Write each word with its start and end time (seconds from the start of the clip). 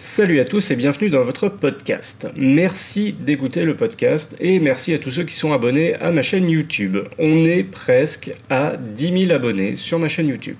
Salut 0.00 0.38
à 0.38 0.44
tous 0.44 0.70
et 0.70 0.76
bienvenue 0.76 1.10
dans 1.10 1.24
votre 1.24 1.48
podcast. 1.48 2.28
Merci 2.36 3.12
d'écouter 3.12 3.64
le 3.64 3.76
podcast 3.76 4.36
et 4.38 4.60
merci 4.60 4.94
à 4.94 4.98
tous 5.00 5.10
ceux 5.10 5.24
qui 5.24 5.34
sont 5.34 5.52
abonnés 5.52 5.96
à 5.96 6.12
ma 6.12 6.22
chaîne 6.22 6.48
YouTube. 6.48 6.98
On 7.18 7.44
est 7.44 7.64
presque 7.64 8.30
à 8.48 8.76
10 8.76 9.26
000 9.26 9.32
abonnés 9.32 9.74
sur 9.74 9.98
ma 9.98 10.06
chaîne 10.06 10.28
YouTube. 10.28 10.54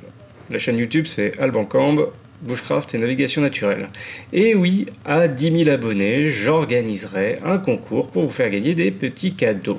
La 0.50 0.58
chaîne 0.58 0.76
YouTube 0.76 1.06
c'est 1.06 1.38
Alban 1.38 1.66
Cambe, 1.66 2.10
Bushcraft 2.42 2.96
et 2.96 2.98
Navigation 2.98 3.40
Naturelle. 3.40 3.90
Et 4.32 4.56
oui, 4.56 4.86
à 5.04 5.28
10 5.28 5.66
000 5.66 5.70
abonnés, 5.70 6.30
j'organiserai 6.30 7.36
un 7.44 7.58
concours 7.58 8.10
pour 8.10 8.24
vous 8.24 8.30
faire 8.30 8.50
gagner 8.50 8.74
des 8.74 8.90
petits 8.90 9.34
cadeaux. 9.34 9.78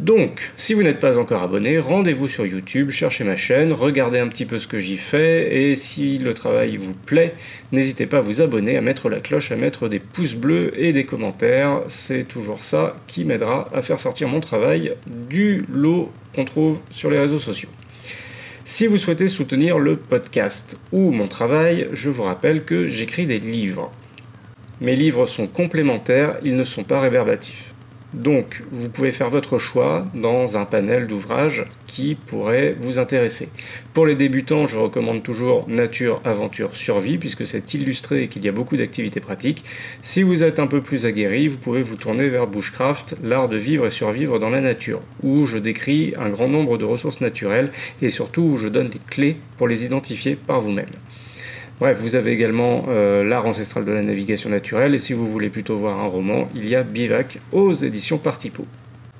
Donc, 0.00 0.50
si 0.56 0.72
vous 0.72 0.82
n'êtes 0.82 0.98
pas 0.98 1.18
encore 1.18 1.42
abonné, 1.42 1.78
rendez-vous 1.78 2.26
sur 2.26 2.46
YouTube, 2.46 2.88
cherchez 2.88 3.22
ma 3.22 3.36
chaîne, 3.36 3.70
regardez 3.70 4.18
un 4.18 4.28
petit 4.28 4.46
peu 4.46 4.58
ce 4.58 4.66
que 4.66 4.78
j'y 4.78 4.96
fais, 4.96 5.54
et 5.54 5.74
si 5.74 6.16
le 6.16 6.32
travail 6.32 6.78
vous 6.78 6.94
plaît, 6.94 7.34
n'hésitez 7.70 8.06
pas 8.06 8.16
à 8.16 8.20
vous 8.22 8.40
abonner, 8.40 8.78
à 8.78 8.80
mettre 8.80 9.10
la 9.10 9.20
cloche, 9.20 9.52
à 9.52 9.56
mettre 9.56 9.88
des 9.88 9.98
pouces 9.98 10.34
bleus 10.34 10.72
et 10.74 10.94
des 10.94 11.04
commentaires. 11.04 11.82
C'est 11.88 12.24
toujours 12.26 12.64
ça 12.64 12.96
qui 13.08 13.26
m'aidera 13.26 13.68
à 13.74 13.82
faire 13.82 14.00
sortir 14.00 14.26
mon 14.28 14.40
travail 14.40 14.94
du 15.06 15.66
lot 15.70 16.10
qu'on 16.34 16.46
trouve 16.46 16.80
sur 16.90 17.10
les 17.10 17.18
réseaux 17.18 17.38
sociaux. 17.38 17.68
Si 18.64 18.86
vous 18.86 18.96
souhaitez 18.96 19.28
soutenir 19.28 19.78
le 19.78 19.96
podcast 19.96 20.78
ou 20.92 21.10
mon 21.10 21.28
travail, 21.28 21.88
je 21.92 22.08
vous 22.08 22.22
rappelle 22.22 22.64
que 22.64 22.88
j'écris 22.88 23.26
des 23.26 23.38
livres. 23.38 23.92
Mes 24.80 24.96
livres 24.96 25.26
sont 25.26 25.46
complémentaires, 25.46 26.38
ils 26.42 26.56
ne 26.56 26.64
sont 26.64 26.84
pas 26.84 27.00
réverbatifs. 27.00 27.74
Donc, 28.12 28.62
vous 28.72 28.90
pouvez 28.90 29.12
faire 29.12 29.30
votre 29.30 29.58
choix 29.58 30.04
dans 30.14 30.58
un 30.58 30.64
panel 30.64 31.06
d'ouvrages 31.06 31.64
qui 31.86 32.16
pourrait 32.16 32.74
vous 32.78 32.98
intéresser. 32.98 33.48
Pour 33.94 34.04
les 34.04 34.16
débutants, 34.16 34.66
je 34.66 34.78
recommande 34.78 35.22
toujours 35.22 35.68
Nature, 35.68 36.20
Aventure, 36.24 36.74
Survie, 36.74 37.18
puisque 37.18 37.46
c'est 37.46 37.72
illustré 37.74 38.24
et 38.24 38.28
qu'il 38.28 38.44
y 38.44 38.48
a 38.48 38.52
beaucoup 38.52 38.76
d'activités 38.76 39.20
pratiques. 39.20 39.64
Si 40.02 40.24
vous 40.24 40.42
êtes 40.42 40.58
un 40.58 40.66
peu 40.66 40.80
plus 40.80 41.06
aguerri, 41.06 41.46
vous 41.46 41.58
pouvez 41.58 41.82
vous 41.82 41.96
tourner 41.96 42.28
vers 42.28 42.48
Bushcraft, 42.48 43.16
l'art 43.22 43.48
de 43.48 43.56
vivre 43.56 43.86
et 43.86 43.90
survivre 43.90 44.40
dans 44.40 44.50
la 44.50 44.60
nature, 44.60 45.02
où 45.22 45.46
je 45.46 45.58
décris 45.58 46.12
un 46.18 46.30
grand 46.30 46.48
nombre 46.48 46.78
de 46.78 46.84
ressources 46.84 47.20
naturelles 47.20 47.70
et 48.02 48.10
surtout 48.10 48.42
où 48.42 48.56
je 48.56 48.66
donne 48.66 48.88
des 48.88 49.00
clés 49.08 49.36
pour 49.56 49.68
les 49.68 49.84
identifier 49.84 50.34
par 50.34 50.60
vous-même. 50.60 50.90
Bref, 51.80 51.96
vous 51.98 52.14
avez 52.14 52.32
également 52.32 52.84
euh, 52.88 53.24
l'art 53.24 53.46
ancestral 53.46 53.86
de 53.86 53.92
la 53.92 54.02
navigation 54.02 54.50
naturelle, 54.50 54.94
et 54.94 54.98
si 54.98 55.14
vous 55.14 55.26
voulez 55.26 55.48
plutôt 55.48 55.76
voir 55.76 55.98
un 55.98 56.06
roman, 56.06 56.46
il 56.54 56.68
y 56.68 56.76
a 56.76 56.82
Bivac 56.82 57.38
aux 57.52 57.72
éditions 57.72 58.18
Partipo. 58.18 58.66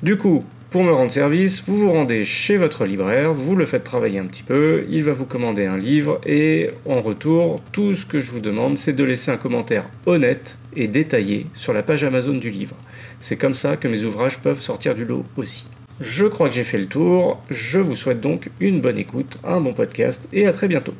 Du 0.02 0.18
coup, 0.18 0.44
pour 0.68 0.84
me 0.84 0.92
rendre 0.92 1.10
service, 1.10 1.64
vous 1.66 1.78
vous 1.78 1.90
rendez 1.90 2.22
chez 2.22 2.58
votre 2.58 2.84
libraire, 2.84 3.32
vous 3.32 3.56
le 3.56 3.64
faites 3.64 3.82
travailler 3.82 4.18
un 4.18 4.26
petit 4.26 4.42
peu, 4.42 4.84
il 4.90 5.04
va 5.04 5.12
vous 5.12 5.24
commander 5.24 5.64
un 5.64 5.78
livre, 5.78 6.20
et 6.26 6.68
en 6.84 7.00
retour, 7.00 7.62
tout 7.72 7.94
ce 7.94 8.04
que 8.04 8.20
je 8.20 8.30
vous 8.30 8.40
demande, 8.40 8.76
c'est 8.76 8.92
de 8.92 9.04
laisser 9.04 9.30
un 9.30 9.38
commentaire 9.38 9.88
honnête 10.04 10.58
et 10.76 10.86
détaillé 10.86 11.46
sur 11.54 11.72
la 11.72 11.82
page 11.82 12.04
Amazon 12.04 12.34
du 12.34 12.50
livre. 12.50 12.76
C'est 13.22 13.38
comme 13.38 13.54
ça 13.54 13.78
que 13.78 13.88
mes 13.88 14.04
ouvrages 14.04 14.38
peuvent 14.38 14.60
sortir 14.60 14.94
du 14.94 15.06
lot 15.06 15.24
aussi. 15.38 15.66
Je 15.98 16.26
crois 16.26 16.50
que 16.50 16.54
j'ai 16.54 16.64
fait 16.64 16.78
le 16.78 16.86
tour, 16.86 17.42
je 17.48 17.78
vous 17.78 17.96
souhaite 17.96 18.20
donc 18.20 18.50
une 18.60 18.82
bonne 18.82 18.98
écoute, 18.98 19.38
un 19.44 19.62
bon 19.62 19.72
podcast, 19.72 20.28
et 20.34 20.46
à 20.46 20.52
très 20.52 20.68
bientôt. 20.68 20.94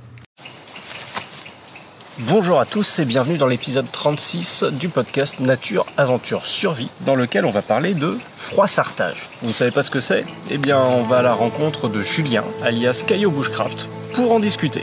Bonjour 2.28 2.60
à 2.60 2.66
tous 2.66 2.98
et 2.98 3.06
bienvenue 3.06 3.38
dans 3.38 3.46
l'épisode 3.46 3.90
36 3.90 4.64
du 4.72 4.90
podcast 4.90 5.40
Nature, 5.40 5.86
Aventure, 5.96 6.44
Survie, 6.44 6.90
dans 7.06 7.14
lequel 7.14 7.46
on 7.46 7.50
va 7.50 7.62
parler 7.62 7.94
de 7.94 8.18
froissartage. 8.34 9.30
Vous 9.40 9.48
ne 9.48 9.54
savez 9.54 9.70
pas 9.70 9.82
ce 9.82 9.90
que 9.90 10.00
c'est? 10.00 10.26
Eh 10.50 10.58
bien, 10.58 10.78
on 10.78 11.02
va 11.02 11.18
à 11.18 11.22
la 11.22 11.32
rencontre 11.32 11.88
de 11.88 12.02
Julien, 12.02 12.44
alias 12.62 13.04
Caillot 13.06 13.30
Bushcraft, 13.30 13.88
pour 14.12 14.32
en 14.32 14.38
discuter. 14.38 14.82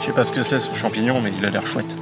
Je 0.00 0.06
sais 0.06 0.12
pas 0.12 0.24
ce 0.24 0.32
que 0.32 0.42
c'est 0.42 0.58
ce 0.58 0.74
champignon, 0.74 1.20
mais 1.20 1.32
il 1.38 1.44
a 1.44 1.50
l'air 1.50 1.66
chouette. 1.66 1.95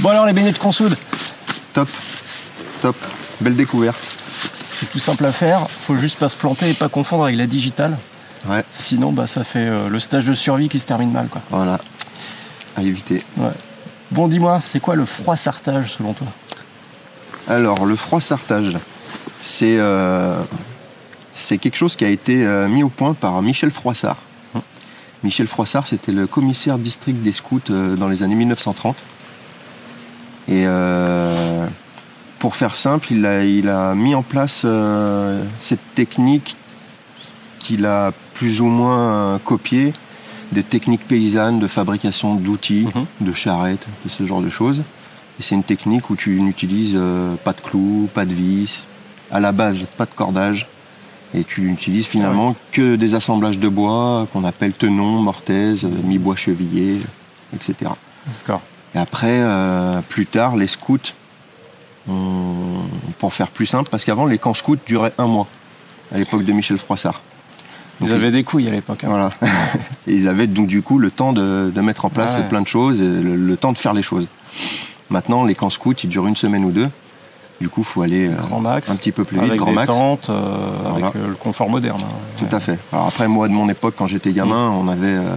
Bon 0.00 0.08
alors 0.10 0.26
les 0.26 0.32
beignets 0.32 0.52
de 0.52 0.58
consoude, 0.58 0.96
Top, 1.74 1.88
top, 2.80 2.96
belle 3.40 3.54
découverte. 3.54 3.98
c'est 4.72 4.90
tout 4.90 4.98
simple 4.98 5.24
à 5.24 5.32
faire, 5.32 5.68
faut 5.68 5.96
juste 5.96 6.18
pas 6.18 6.28
se 6.28 6.36
planter 6.36 6.70
et 6.70 6.74
pas 6.74 6.88
confondre 6.88 7.24
avec 7.24 7.36
la 7.36 7.46
digitale. 7.46 7.96
Ouais, 8.48 8.64
Sinon 8.72 9.12
bah 9.12 9.26
ça 9.26 9.44
fait 9.44 9.58
euh, 9.68 9.88
le 9.90 10.00
stage 10.00 10.24
de 10.24 10.34
survie 10.34 10.68
qui 10.70 10.80
se 10.80 10.86
termine 10.86 11.12
mal 11.12 11.28
quoi. 11.28 11.42
voilà, 11.50 11.78
à 12.76 12.82
éviter. 12.82 13.22
Ouais. 13.36 13.50
Bon 14.10 14.26
dis-moi, 14.26 14.62
c'est 14.64 14.80
quoi 14.80 14.96
le 14.96 15.04
froissartage 15.04 15.92
selon 15.92 16.14
toi? 16.14 16.26
Alors, 17.48 17.84
le 17.84 17.96
froissartage, 17.96 18.76
c'est 19.42 19.76
euh, 19.78 20.40
c'est 21.34 21.58
quelque 21.58 21.76
chose 21.76 21.94
qui 21.96 22.04
a 22.04 22.08
été 22.08 22.44
euh, 22.46 22.66
mis 22.68 22.82
au 22.82 22.88
point 22.88 23.12
par 23.12 23.40
Michel 23.42 23.70
Froissart. 23.70 24.16
Hum. 24.54 24.62
Michel 25.22 25.46
Froissart, 25.46 25.86
c'était 25.86 26.12
le 26.12 26.26
commissaire 26.26 26.78
district 26.78 27.22
des 27.22 27.32
scouts 27.32 27.60
dans 27.68 28.08
les 28.08 28.22
années 28.22 28.34
1930. 28.34 28.96
Et 30.48 30.64
euh, 30.66 31.66
pour 32.38 32.56
faire 32.56 32.76
simple, 32.76 33.08
il 33.12 33.24
a, 33.26 33.44
il 33.44 33.68
a 33.68 33.94
mis 33.94 34.14
en 34.14 34.22
place 34.22 34.62
euh, 34.64 35.42
cette 35.60 35.94
technique 35.94 36.56
qu'il 37.58 37.86
a 37.86 38.12
plus 38.34 38.60
ou 38.60 38.66
moins 38.66 39.38
copiée 39.44 39.92
des 40.52 40.62
techniques 40.64 41.06
paysannes 41.06 41.60
de 41.60 41.68
fabrication 41.68 42.34
d'outils, 42.34 42.88
Mhm. 42.94 43.04
de 43.20 43.32
charrettes, 43.32 43.86
de 44.04 44.10
ce 44.10 44.26
genre 44.26 44.40
de 44.42 44.48
choses. 44.50 44.80
Et 45.38 45.42
c'est 45.42 45.54
une 45.54 45.62
technique 45.62 46.10
où 46.10 46.16
tu 46.16 46.40
n'utilises 46.40 46.94
euh, 46.96 47.34
pas 47.44 47.52
de 47.52 47.60
clous, 47.60 48.08
pas 48.12 48.24
de 48.24 48.32
vis, 48.34 48.86
à 49.30 49.38
la 49.38 49.52
base 49.52 49.86
pas 49.96 50.06
de 50.06 50.10
cordage. 50.10 50.66
Et 51.32 51.44
tu 51.44 51.60
n'utilises 51.60 52.06
finalement 52.06 52.56
que 52.72 52.96
des 52.96 53.14
assemblages 53.14 53.60
de 53.60 53.68
bois 53.68 54.26
qu'on 54.32 54.42
appelle 54.44 54.72
tenons, 54.72 55.20
mortaises, 55.22 55.84
euh, 55.84 55.88
mi-bois 56.02 56.34
chevillé, 56.34 56.98
etc. 57.54 57.92
D'accord. 58.26 58.62
Et 58.94 58.98
après, 58.98 59.28
euh, 59.40 60.00
plus 60.08 60.26
tard, 60.26 60.56
les 60.56 60.66
scouts, 60.66 60.98
ont- 62.08 62.82
pour 63.18 63.32
faire 63.34 63.48
plus 63.48 63.66
simple, 63.66 63.88
parce 63.90 64.04
qu'avant 64.04 64.26
les 64.26 64.38
camps 64.38 64.54
scouts 64.54 64.78
duraient 64.86 65.12
un 65.18 65.26
mois, 65.26 65.46
à 66.14 66.18
l'époque 66.18 66.44
de 66.44 66.52
Michel 66.52 66.78
Froissart. 66.78 67.20
Ils 68.00 68.12
avaient 68.12 68.30
des 68.30 68.44
couilles 68.44 68.66
à 68.68 68.70
l'époque. 68.70 69.04
hein. 69.04 69.08
Voilà. 69.10 69.30
Et 70.06 70.14
ils 70.14 70.26
avaient 70.26 70.46
donc 70.46 70.66
du 70.66 70.80
coup 70.80 70.98
le 70.98 71.10
temps 71.10 71.32
de, 71.34 71.70
de 71.74 71.80
mettre 71.82 72.06
en 72.06 72.08
place 72.10 72.36
Ouais. 72.36 72.42
plein 72.48 72.62
de 72.62 72.66
choses, 72.66 73.00
et 73.00 73.04
le, 73.04 73.36
le 73.36 73.56
temps 73.56 73.72
de 73.72 73.78
faire 73.78 73.92
les 73.92 74.02
choses. 74.02 74.26
Maintenant, 75.10 75.44
les 75.44 75.54
camps 75.54 75.70
scouts, 75.70 75.92
ils 76.02 76.08
durent 76.08 76.26
une 76.26 76.36
semaine 76.36 76.64
ou 76.64 76.70
deux. 76.70 76.88
Du 77.60 77.68
coup, 77.68 77.84
faut 77.84 78.00
aller 78.00 78.28
euh, 78.28 78.34
Grand 78.48 78.60
max. 78.60 78.88
un 78.90 78.96
petit 78.96 79.12
peu 79.12 79.24
plus 79.24 79.38
vite, 79.38 79.54
grand 79.56 79.66
des 79.66 79.72
max. 79.72 79.88
tentes, 79.90 80.30
euh, 80.30 80.40
Voilà. 80.92 81.08
avec 81.08 81.16
euh, 81.22 81.28
le 81.28 81.34
confort 81.34 81.68
moderne. 81.68 82.00
hein. 82.02 82.38
Tout 82.48 82.56
à 82.56 82.58
fait. 82.60 82.78
Alors 82.90 83.08
après, 83.08 83.28
moi, 83.28 83.48
de 83.48 83.52
mon 83.52 83.68
époque, 83.68 83.94
quand 83.98 84.06
j'étais 84.06 84.32
gamin, 84.32 84.70
on 84.70 84.88
avait, 84.88 85.06
euh, 85.08 85.34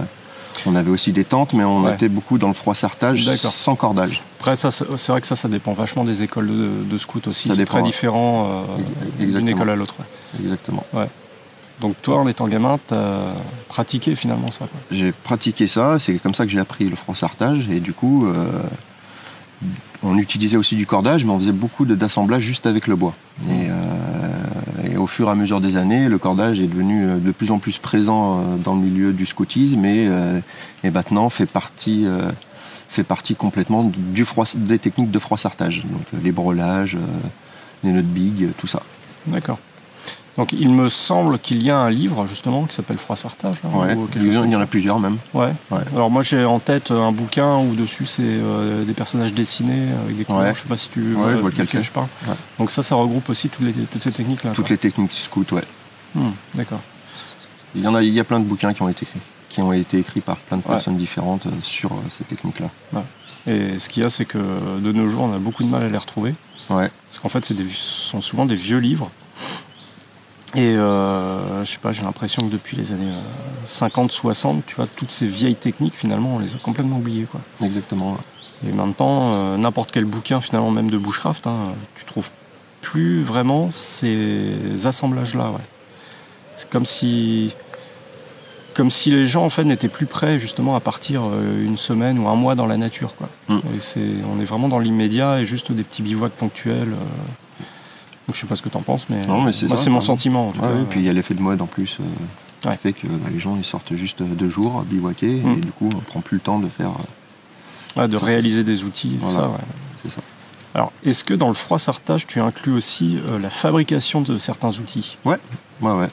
on 0.66 0.74
avait 0.74 0.90
aussi 0.90 1.12
des 1.12 1.24
tentes, 1.24 1.52
mais 1.52 1.64
on 1.64 1.82
Ouais. 1.84 1.94
était 1.94 2.08
beaucoup 2.08 2.38
dans 2.38 2.48
le 2.48 2.54
froissartage 2.54 3.24
sans 3.36 3.74
cordage. 3.76 4.22
Après, 4.38 4.56
ça, 4.56 4.70
c'est 4.70 5.08
vrai 5.08 5.20
que 5.20 5.26
ça, 5.26 5.36
ça 5.36 5.48
dépend 5.48 5.72
vachement 5.72 6.04
des 6.04 6.22
écoles 6.22 6.48
de, 6.48 6.70
de 6.90 6.98
scouts 6.98 7.20
aussi. 7.26 7.50
C'est 7.54 7.64
très 7.66 7.82
différent 7.82 8.46
euh, 9.18 9.24
d'une 9.26 9.48
école 9.48 9.70
à 9.70 9.76
l'autre. 9.76 9.94
ouais. 9.98 10.42
Exactement. 10.42 10.84
Donc 11.80 12.00
toi, 12.02 12.18
en 12.18 12.28
étant 12.28 12.46
gamin, 12.46 12.78
t'as 12.86 13.18
pratiqué 13.68 14.14
finalement 14.14 14.46
ça. 14.56 14.66
J'ai 14.92 15.10
pratiqué 15.12 15.66
ça, 15.66 15.98
c'est 15.98 16.14
comme 16.18 16.34
ça 16.34 16.44
que 16.44 16.50
j'ai 16.50 16.60
appris 16.60 16.88
le 16.88 16.94
froissartage, 16.96 17.66
et 17.68 17.80
du 17.80 17.92
coup, 17.92 18.26
euh, 18.26 18.46
on 20.02 20.16
utilisait 20.18 20.56
aussi 20.56 20.76
du 20.76 20.86
cordage, 20.86 21.24
mais 21.24 21.32
on 21.32 21.38
faisait 21.38 21.52
beaucoup 21.52 21.84
d'assemblage 21.84 22.42
juste 22.42 22.66
avec 22.66 22.86
le 22.86 22.94
bois. 22.96 23.14
Et, 23.48 23.68
euh, 23.70 23.72
au 25.04 25.06
fur 25.06 25.28
et 25.28 25.30
à 25.30 25.34
mesure 25.34 25.60
des 25.60 25.76
années, 25.76 26.08
le 26.08 26.16
cordage 26.16 26.60
est 26.60 26.66
devenu 26.66 27.04
euh, 27.04 27.18
de 27.18 27.30
plus 27.30 27.50
en 27.50 27.58
plus 27.58 27.76
présent 27.76 28.38
euh, 28.38 28.56
dans 28.56 28.74
le 28.74 28.80
milieu 28.80 29.12
du 29.12 29.26
scoutisme 29.26 29.84
et, 29.84 30.06
euh, 30.08 30.40
maintenant 30.82 31.28
fait 31.28 31.44
partie, 31.46 32.06
complètement 33.38 33.92
des 34.56 34.78
techniques 34.78 35.10
de 35.10 35.18
froissartage. 35.18 35.84
Donc 35.84 36.22
les 36.22 36.32
brelages, 36.32 36.94
euh, 36.94 37.28
les 37.82 37.92
nœuds 37.92 38.02
de 38.02 38.06
big, 38.06 38.48
tout 38.56 38.66
ça. 38.66 38.82
D'accord. 39.26 39.58
Donc 40.36 40.52
il 40.52 40.68
me 40.68 40.88
semble 40.88 41.38
qu'il 41.38 41.62
y 41.62 41.70
a 41.70 41.76
un 41.78 41.90
livre 41.90 42.26
justement 42.26 42.64
qui 42.64 42.74
s'appelle 42.74 42.96
Froissartage. 42.98 43.56
là, 43.62 43.70
Ouais. 43.70 43.94
ou 43.94 44.08
Il 44.16 44.32
y 44.32 44.36
en 44.56 44.60
a 44.60 44.66
plusieurs 44.66 44.98
même. 44.98 45.18
Ouais. 45.32 45.52
Ouais. 45.70 45.78
Alors 45.94 46.10
moi 46.10 46.22
j'ai 46.22 46.44
en 46.44 46.58
tête 46.58 46.90
un 46.90 47.12
bouquin 47.12 47.58
où 47.58 47.74
dessus 47.74 48.04
c'est 48.06 48.22
euh, 48.24 48.84
des 48.84 48.94
personnages 48.94 49.32
dessinés 49.32 49.92
avec 50.04 50.16
des 50.16 50.24
couleurs. 50.24 50.42
Ouais. 50.42 50.54
Je 50.54 50.60
sais 50.62 50.68
pas 50.68 50.76
si 50.76 50.88
tu 50.88 51.00
vois 51.12 51.32
je 51.32 51.38
vois 51.38 51.50
lequel 51.50 51.84
je 51.84 51.90
parle. 51.90 52.08
Donc 52.58 52.70
ça, 52.72 52.82
ça 52.82 52.96
regroupe 52.96 53.28
aussi 53.30 53.48
toutes, 53.48 53.66
les, 53.66 53.72
toutes 53.72 54.02
ces 54.02 54.10
techniques 54.10 54.42
là. 54.44 54.50
Toutes 54.54 54.70
les 54.70 54.78
techniques 54.78 55.12
scout, 55.12 55.50
ouais. 55.52 55.62
D'accord. 56.54 56.80
Il 57.76 57.82
y 57.82 57.86
en 57.88 57.94
a, 57.94 58.02
il 58.02 58.12
y 58.12 58.20
a 58.20 58.24
plein 58.24 58.40
de 58.40 58.44
bouquins 58.44 58.72
qui 58.72 58.82
ont 58.82 58.88
été 58.88 59.02
écrits, 59.04 59.20
qui 59.48 59.60
ont 59.62 59.72
été 59.72 59.98
écrits 59.98 60.20
par 60.20 60.36
plein 60.36 60.56
de 60.58 60.62
personnes 60.62 60.96
différentes 60.96 61.46
euh, 61.46 61.50
sur 61.62 61.92
euh, 61.92 61.96
ces 62.08 62.24
techniques-là. 62.24 63.02
Et 63.46 63.78
ce 63.78 63.88
qu'il 63.88 64.02
y 64.02 64.06
a, 64.06 64.10
c'est 64.10 64.24
que 64.24 64.38
de 64.80 64.90
nos 64.92 65.08
jours, 65.08 65.22
on 65.22 65.34
a 65.34 65.38
beaucoup 65.38 65.64
de 65.64 65.68
mal 65.68 65.84
à 65.84 65.88
les 65.88 65.98
retrouver. 65.98 66.34
Ouais. 66.70 66.90
Parce 67.10 67.18
qu'en 67.22 67.28
fait, 67.28 67.44
c'est 67.44 67.54
sont 67.76 68.20
souvent 68.22 68.46
des 68.46 68.54
vieux 68.54 68.78
livres. 68.78 69.10
Et 70.54 70.76
euh, 70.76 71.64
je 71.64 71.72
sais 71.72 71.78
pas, 71.78 71.92
j'ai 71.92 72.02
l'impression 72.02 72.42
que 72.46 72.52
depuis 72.52 72.76
les 72.76 72.92
années 72.92 73.12
50-60, 73.68 74.62
tu 74.66 74.76
vois, 74.76 74.86
toutes 74.86 75.10
ces 75.10 75.26
vieilles 75.26 75.56
techniques, 75.56 75.96
finalement, 75.96 76.36
on 76.36 76.38
les 76.38 76.54
a 76.54 76.58
complètement 76.58 76.98
oubliées. 76.98 77.26
Quoi. 77.30 77.40
Exactement. 77.62 78.16
Et 78.66 78.72
maintenant, 78.72 79.34
euh, 79.34 79.56
n'importe 79.56 79.90
quel 79.92 80.04
bouquin, 80.04 80.40
finalement, 80.40 80.70
même 80.70 80.90
de 80.90 80.98
Bushcraft, 80.98 81.46
hein, 81.46 81.72
tu 81.96 82.04
trouves 82.04 82.30
plus 82.82 83.22
vraiment 83.22 83.70
ces 83.72 84.86
assemblages-là. 84.86 85.50
Ouais. 85.50 85.64
C'est 86.56 86.70
comme 86.70 86.86
si, 86.86 87.52
comme 88.74 88.90
si 88.90 89.10
les 89.10 89.26
gens, 89.26 89.44
en 89.44 89.50
fait, 89.50 89.64
n'étaient 89.64 89.88
plus 89.88 90.06
prêts, 90.06 90.38
justement, 90.38 90.76
à 90.76 90.80
partir 90.80 91.22
euh, 91.24 91.64
une 91.64 91.78
semaine 91.78 92.18
ou 92.18 92.28
un 92.28 92.36
mois 92.36 92.54
dans 92.54 92.66
la 92.66 92.76
nature. 92.76 93.14
Quoi. 93.16 93.28
Mm. 93.48 93.58
Et 93.58 93.80
c'est, 93.80 94.00
on 94.32 94.40
est 94.40 94.44
vraiment 94.44 94.68
dans 94.68 94.78
l'immédiat 94.78 95.40
et 95.40 95.46
juste 95.46 95.72
des 95.72 95.82
petits 95.82 96.02
bivouacs 96.02 96.32
ponctuels. 96.32 96.92
euh. 96.92 97.04
Donc, 98.26 98.34
je 98.36 98.40
sais 98.40 98.46
pas 98.46 98.56
ce 98.56 98.62
que 98.62 98.68
tu 98.70 98.76
en 98.76 98.82
penses, 98.82 99.06
mais, 99.10 99.24
Non, 99.26 99.42
mais 99.42 99.52
c'est 99.52 99.66
moi, 99.66 99.76
ça, 99.76 99.84
c'est 99.84 99.90
mon 99.90 100.00
sentiment. 100.00 100.48
En 100.48 100.52
tout 100.52 100.60
Ouais, 100.60 100.68
cas. 100.68 100.74
ouais, 100.74 100.84
puis 100.88 101.00
il 101.00 101.06
y 101.06 101.08
a 101.08 101.12
l'effet 101.12 101.34
de 101.34 101.42
mode 101.42 101.60
en 101.60 101.66
plus. 101.66 101.98
euh, 102.00 102.68
Ouais. 102.68 102.76
qui 102.76 102.82
fait 102.82 102.92
que 102.94 103.06
bah, 103.06 103.28
les 103.30 103.38
gens 103.38 103.56
ils 103.58 103.64
sortent 103.64 103.94
juste 103.94 104.22
deux 104.22 104.48
jours 104.48 104.80
à 104.80 104.84
bivouaquer 104.84 105.34
Mm. 105.42 105.52
et 105.52 105.56
du 105.56 105.70
coup 105.70 105.90
on 105.94 105.98
prend 106.00 106.20
plus 106.22 106.36
le 106.36 106.40
temps 106.40 106.58
de 106.58 106.68
faire. 106.68 106.88
euh, 106.88 108.00
Ouais, 108.00 108.08
de 108.08 108.16
réaliser 108.16 108.64
des 108.64 108.84
outils, 108.84 109.10
tout 109.20 109.26
Voilà. 109.28 109.38
ça. 109.40 109.48
ouais. 109.48 109.58
c'est 110.02 110.10
ça. 110.10 110.20
Alors, 110.74 110.90
est-ce 111.04 111.22
que 111.24 111.34
dans 111.34 111.48
le 111.48 111.54
froid 111.54 111.78
sartage, 111.78 112.26
tu 112.26 112.40
inclus 112.40 112.72
aussi 112.72 113.18
euh, 113.28 113.38
la 113.38 113.50
fabrication 113.50 114.22
de 114.22 114.38
certains 114.38 114.70
outils? 114.70 115.18
Ouais, 115.26 115.36
ouais. 115.82 116.08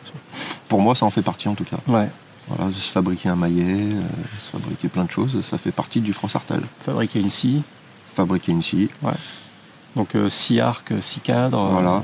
Pour 0.68 0.81
moi 0.81 0.94
ça 0.94 1.06
en 1.06 1.10
fait 1.10 1.22
partie 1.22 1.48
en 1.48 1.56
tout 1.56 1.63
cas. 1.63 1.78
Ouais. 1.88 2.10
Voilà, 2.50 2.69
se 2.74 2.92
fabriquer 2.92 3.30
un 3.30 3.36
maillet, 3.38 3.78
euh, 3.81 4.02
se 4.46 4.52
fabriquer 4.58 4.90
plein 4.90 5.06
de 5.06 5.12
choses, 5.12 5.42
ça 5.50 5.58
fait 5.58 5.72
partie 5.72 6.02
du 6.02 6.12
froissartage. 6.12 6.63
Fabriquer 6.86 7.22
une 7.22 7.30
scie, 7.30 7.63
Fabriquer 8.13 8.52
une 8.52 8.62
scie, 8.62 8.90
donc 9.95 10.15
euh, 10.15 10.29
scie 10.29 10.59
arc, 10.59 10.91
scie 11.01 11.19
cadre. 11.19 11.59
euh, 11.59 11.69
Voilà. 11.71 12.01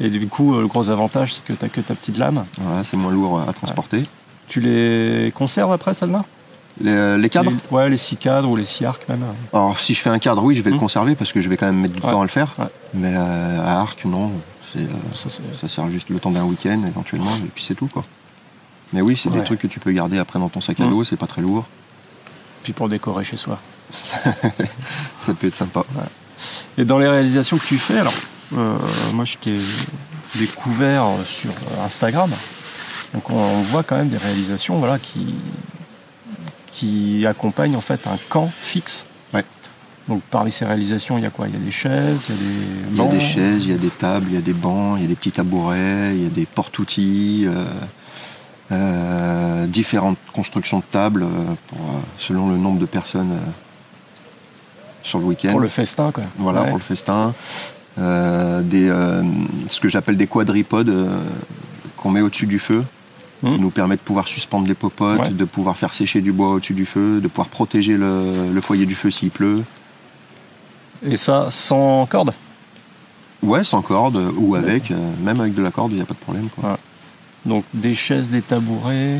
et 0.00 0.08
du 0.10 0.26
coup, 0.28 0.54
euh, 0.54 0.60
le 0.62 0.66
gros 0.66 0.88
avantage, 0.90 1.34
c'est 1.34 1.44
que 1.44 1.52
tu 1.52 1.68
que 1.70 1.80
ta 1.80 1.94
petite 1.94 2.16
lame. 2.18 2.44
voilà, 2.58 2.84
c'est 2.84 2.96
moins 2.96 3.12
lourd 3.12 3.40
à 3.48 3.52
transporter. 3.52 4.04
Tu 4.48 4.60
les 4.60 5.30
conserves 5.34 5.72
après, 5.72 5.92
celle-là 5.94 6.24
Les, 6.80 7.18
les 7.18 7.28
cadres? 7.28 7.50
Les- 7.50 7.74
Ouais, 7.76 7.88
les 7.90 7.96
scie 7.98 8.16
cadres 8.16 8.48
ou 8.48 8.56
les 8.56 8.64
scie 8.64 8.84
arc 8.86 9.06
même. 9.08 9.24
Alors 9.52 9.78
si 9.78 9.92
je 9.94 10.00
fais 10.00 10.10
un 10.10 10.18
cadre, 10.18 10.42
oui 10.42 10.54
je 10.54 10.62
vais 10.62 10.70
le 10.70 10.78
conserver 10.78 11.14
parce 11.16 11.32
que 11.32 11.40
je 11.42 11.48
vais 11.48 11.56
quand 11.56 11.66
même 11.66 11.80
mettre 11.80 11.94
du 11.94 12.00
Ouais. 12.00 12.10
temps 12.10 12.20
à 12.20 12.24
le 12.24 12.30
faire. 12.30 12.54
Ouais. 12.58 12.64
Mais 12.94 13.12
euh, 13.16 13.60
à 13.66 13.80
arc, 13.80 14.04
non. 14.04 14.30
euh, 14.76 14.86
Ça, 15.14 15.68
sert 15.68 15.88
juste 15.90 16.08
le 16.10 16.18
temps 16.20 16.30
d'un 16.30 16.44
week-end 16.44 16.80
éventuellement, 16.86 17.34
et 17.36 17.48
puis 17.54 17.64
c'est 17.64 17.74
tout 17.74 17.88
quoi. 17.88 18.04
Mais 18.94 19.00
oui, 19.02 19.16
c'est 19.16 19.28
Ouais. 19.28 19.38
des 19.38 19.44
trucs 19.44 19.60
que 19.60 19.66
tu 19.66 19.80
peux 19.80 19.90
garder 19.92 20.18
après 20.18 20.38
dans 20.38 20.48
ton 20.48 20.60
sac 20.62 20.78
à 20.80 20.84
Mm. 20.84 20.90
dos, 20.90 21.04
c'est 21.04 21.16
pas 21.16 21.26
très 21.26 21.42
lourd, 21.42 21.66
Puis 22.62 22.72
pour 22.72 22.88
décorer 22.88 23.24
chez 23.24 23.36
soi. 23.36 23.58
ça 25.22 25.34
peut 25.34 25.46
être 25.48 25.54
sympa. 25.54 25.84
Et 26.78 26.84
dans 26.84 26.98
les 26.98 27.08
réalisations 27.08 27.58
que 27.58 27.66
tu 27.66 27.76
fais, 27.76 27.98
alors, 27.98 28.14
euh, 28.56 28.78
moi 29.12 29.24
je 29.24 29.36
t'ai 29.36 29.56
découvert 30.36 31.06
sur 31.26 31.50
Instagram. 31.84 32.30
Donc 33.14 33.28
on, 33.30 33.34
on 33.34 33.62
voit 33.62 33.82
quand 33.82 33.96
même 33.96 34.10
des 34.10 34.16
réalisations 34.16 34.78
voilà, 34.78 34.98
qui, 35.00 35.34
qui 36.70 37.26
accompagnent 37.26 37.74
en 37.74 37.80
fait 37.80 38.06
un 38.06 38.16
camp 38.28 38.48
fixe. 38.60 39.06
Ouais. 39.34 39.44
Donc 40.06 40.22
parmi 40.30 40.52
ces 40.52 40.66
réalisations, 40.66 41.18
il 41.18 41.24
y 41.24 41.26
a 41.26 41.30
quoi? 41.30 41.48
Il 41.48 41.54
y 41.54 41.56
a 41.56 41.60
des 41.60 41.72
chaises, 41.72 42.20
il 42.28 42.34
y 42.34 42.38
a 42.38 42.40
des 42.40 42.92
Il 42.92 42.96
y 42.96 43.00
a 43.00 43.06
des 43.08 43.20
chaises, 43.20 43.64
il 43.64 43.70
y 43.70 43.74
a 43.74 43.78
des 43.78 43.90
tables, 43.90 44.26
il 44.30 44.34
y 44.34 44.38
a 44.38 44.40
des 44.40 44.52
bancs, 44.52 44.98
il 44.98 45.02
y 45.02 45.04
a 45.04 45.08
des 45.08 45.16
petits 45.16 45.32
tabourets, 45.32 46.14
il 46.14 46.22
y 46.22 46.26
a 46.26 46.30
des 46.30 46.46
porte-outils, 46.46 47.44
euh, 47.46 47.64
euh, 48.70 49.66
différentes 49.66 50.18
constructions 50.32 50.78
de 50.78 50.84
tables 50.88 51.24
euh, 51.24 51.26
pour, 51.66 51.80
euh, 51.80 51.98
selon 52.18 52.48
le 52.50 52.56
nombre 52.56 52.78
de 52.78 52.86
personnes 52.86 53.36
sur 55.02 55.18
le 55.18 55.24
week-end. 55.26 55.50
Pour 55.50 55.60
le 55.60 55.68
festin, 55.68 56.10
quoi. 56.12 56.24
Voilà, 56.36 56.62
Ouais. 56.62 56.68
pour 56.68 56.76
le 56.78 56.82
festin. 56.82 57.32
Euh, 57.98 58.60
des, 58.62 58.88
euh, 58.88 59.22
ce 59.68 59.80
que 59.80 59.88
j'appelle 59.88 60.16
des 60.16 60.26
quadripodes 60.28 60.88
euh, 60.88 61.18
qu'on 61.96 62.10
met 62.10 62.20
au-dessus 62.20 62.46
du 62.46 62.58
feu, 62.60 62.84
qui 63.40 63.46
Mhm. 63.50 63.56
nous 63.60 63.70
permet 63.70 63.96
de 63.96 64.00
pouvoir 64.00 64.28
suspendre 64.28 64.68
les 64.68 64.74
popotes, 64.74 65.18
Ouais. 65.18 65.30
de 65.30 65.44
pouvoir 65.44 65.76
faire 65.76 65.92
sécher 65.94 66.20
du 66.20 66.30
bois 66.32 66.50
au-dessus 66.50 66.74
du 66.74 66.86
feu, 66.86 67.20
de 67.20 67.26
pouvoir 67.28 67.48
protéger 67.48 67.96
le, 67.96 68.52
le 68.52 68.60
foyer 68.60 68.86
du 68.86 68.94
feu 68.94 69.10
s'il 69.10 69.30
pleut. 69.30 69.62
Et 71.04 71.16
ça, 71.16 71.48
sans 71.50 72.06
corde? 72.06 72.32
Ouais, 73.42 73.62
sans 73.64 73.82
corde 73.82 74.32
ou 74.36 74.54
avec, 74.56 74.92
même 75.22 75.40
avec 75.40 75.54
de 75.54 75.62
la 75.62 75.70
corde, 75.70 75.92
il 75.92 75.96
n'y 75.96 76.02
a 76.02 76.06
pas 76.06 76.14
de 76.14 76.18
problème. 76.18 76.48
Quoi. 76.56 76.78
Donc 77.46 77.64
des 77.72 77.94
chaises, 77.94 78.28
des 78.30 78.42
tabourets, 78.42 79.18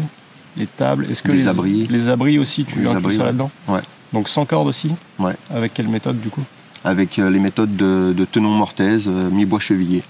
les 0.56 0.66
tables. 0.66 1.06
Est-ce 1.10 1.22
que 1.22 1.30
Des 1.30 1.38
les 1.38 1.48
abris. 1.48 1.86
Les 1.88 2.08
abris 2.08 2.38
aussi, 2.38 2.64
tu 2.64 2.80
Les 2.80 2.86
inclus 2.86 2.96
abris, 2.96 3.16
ça 3.16 3.24
là-dedans? 3.24 3.50
Ouais. 3.68 3.80
Donc 4.12 4.28
sans 4.28 4.44
corde 4.46 4.68
aussi 4.68 4.92
Ouais. 5.18 5.34
Avec 5.54 5.74
quelle 5.74 5.88
méthode 5.88 6.20
du 6.20 6.30
coup 6.30 6.42
Avec 6.84 7.18
euh, 7.18 7.28
les 7.30 7.38
méthodes 7.38 7.76
de, 7.76 8.14
de 8.16 8.24
tenon 8.24 8.50
mortaise, 8.50 9.06
euh, 9.08 9.28
mi-bois 9.30 9.60
chevillé. 9.60 10.02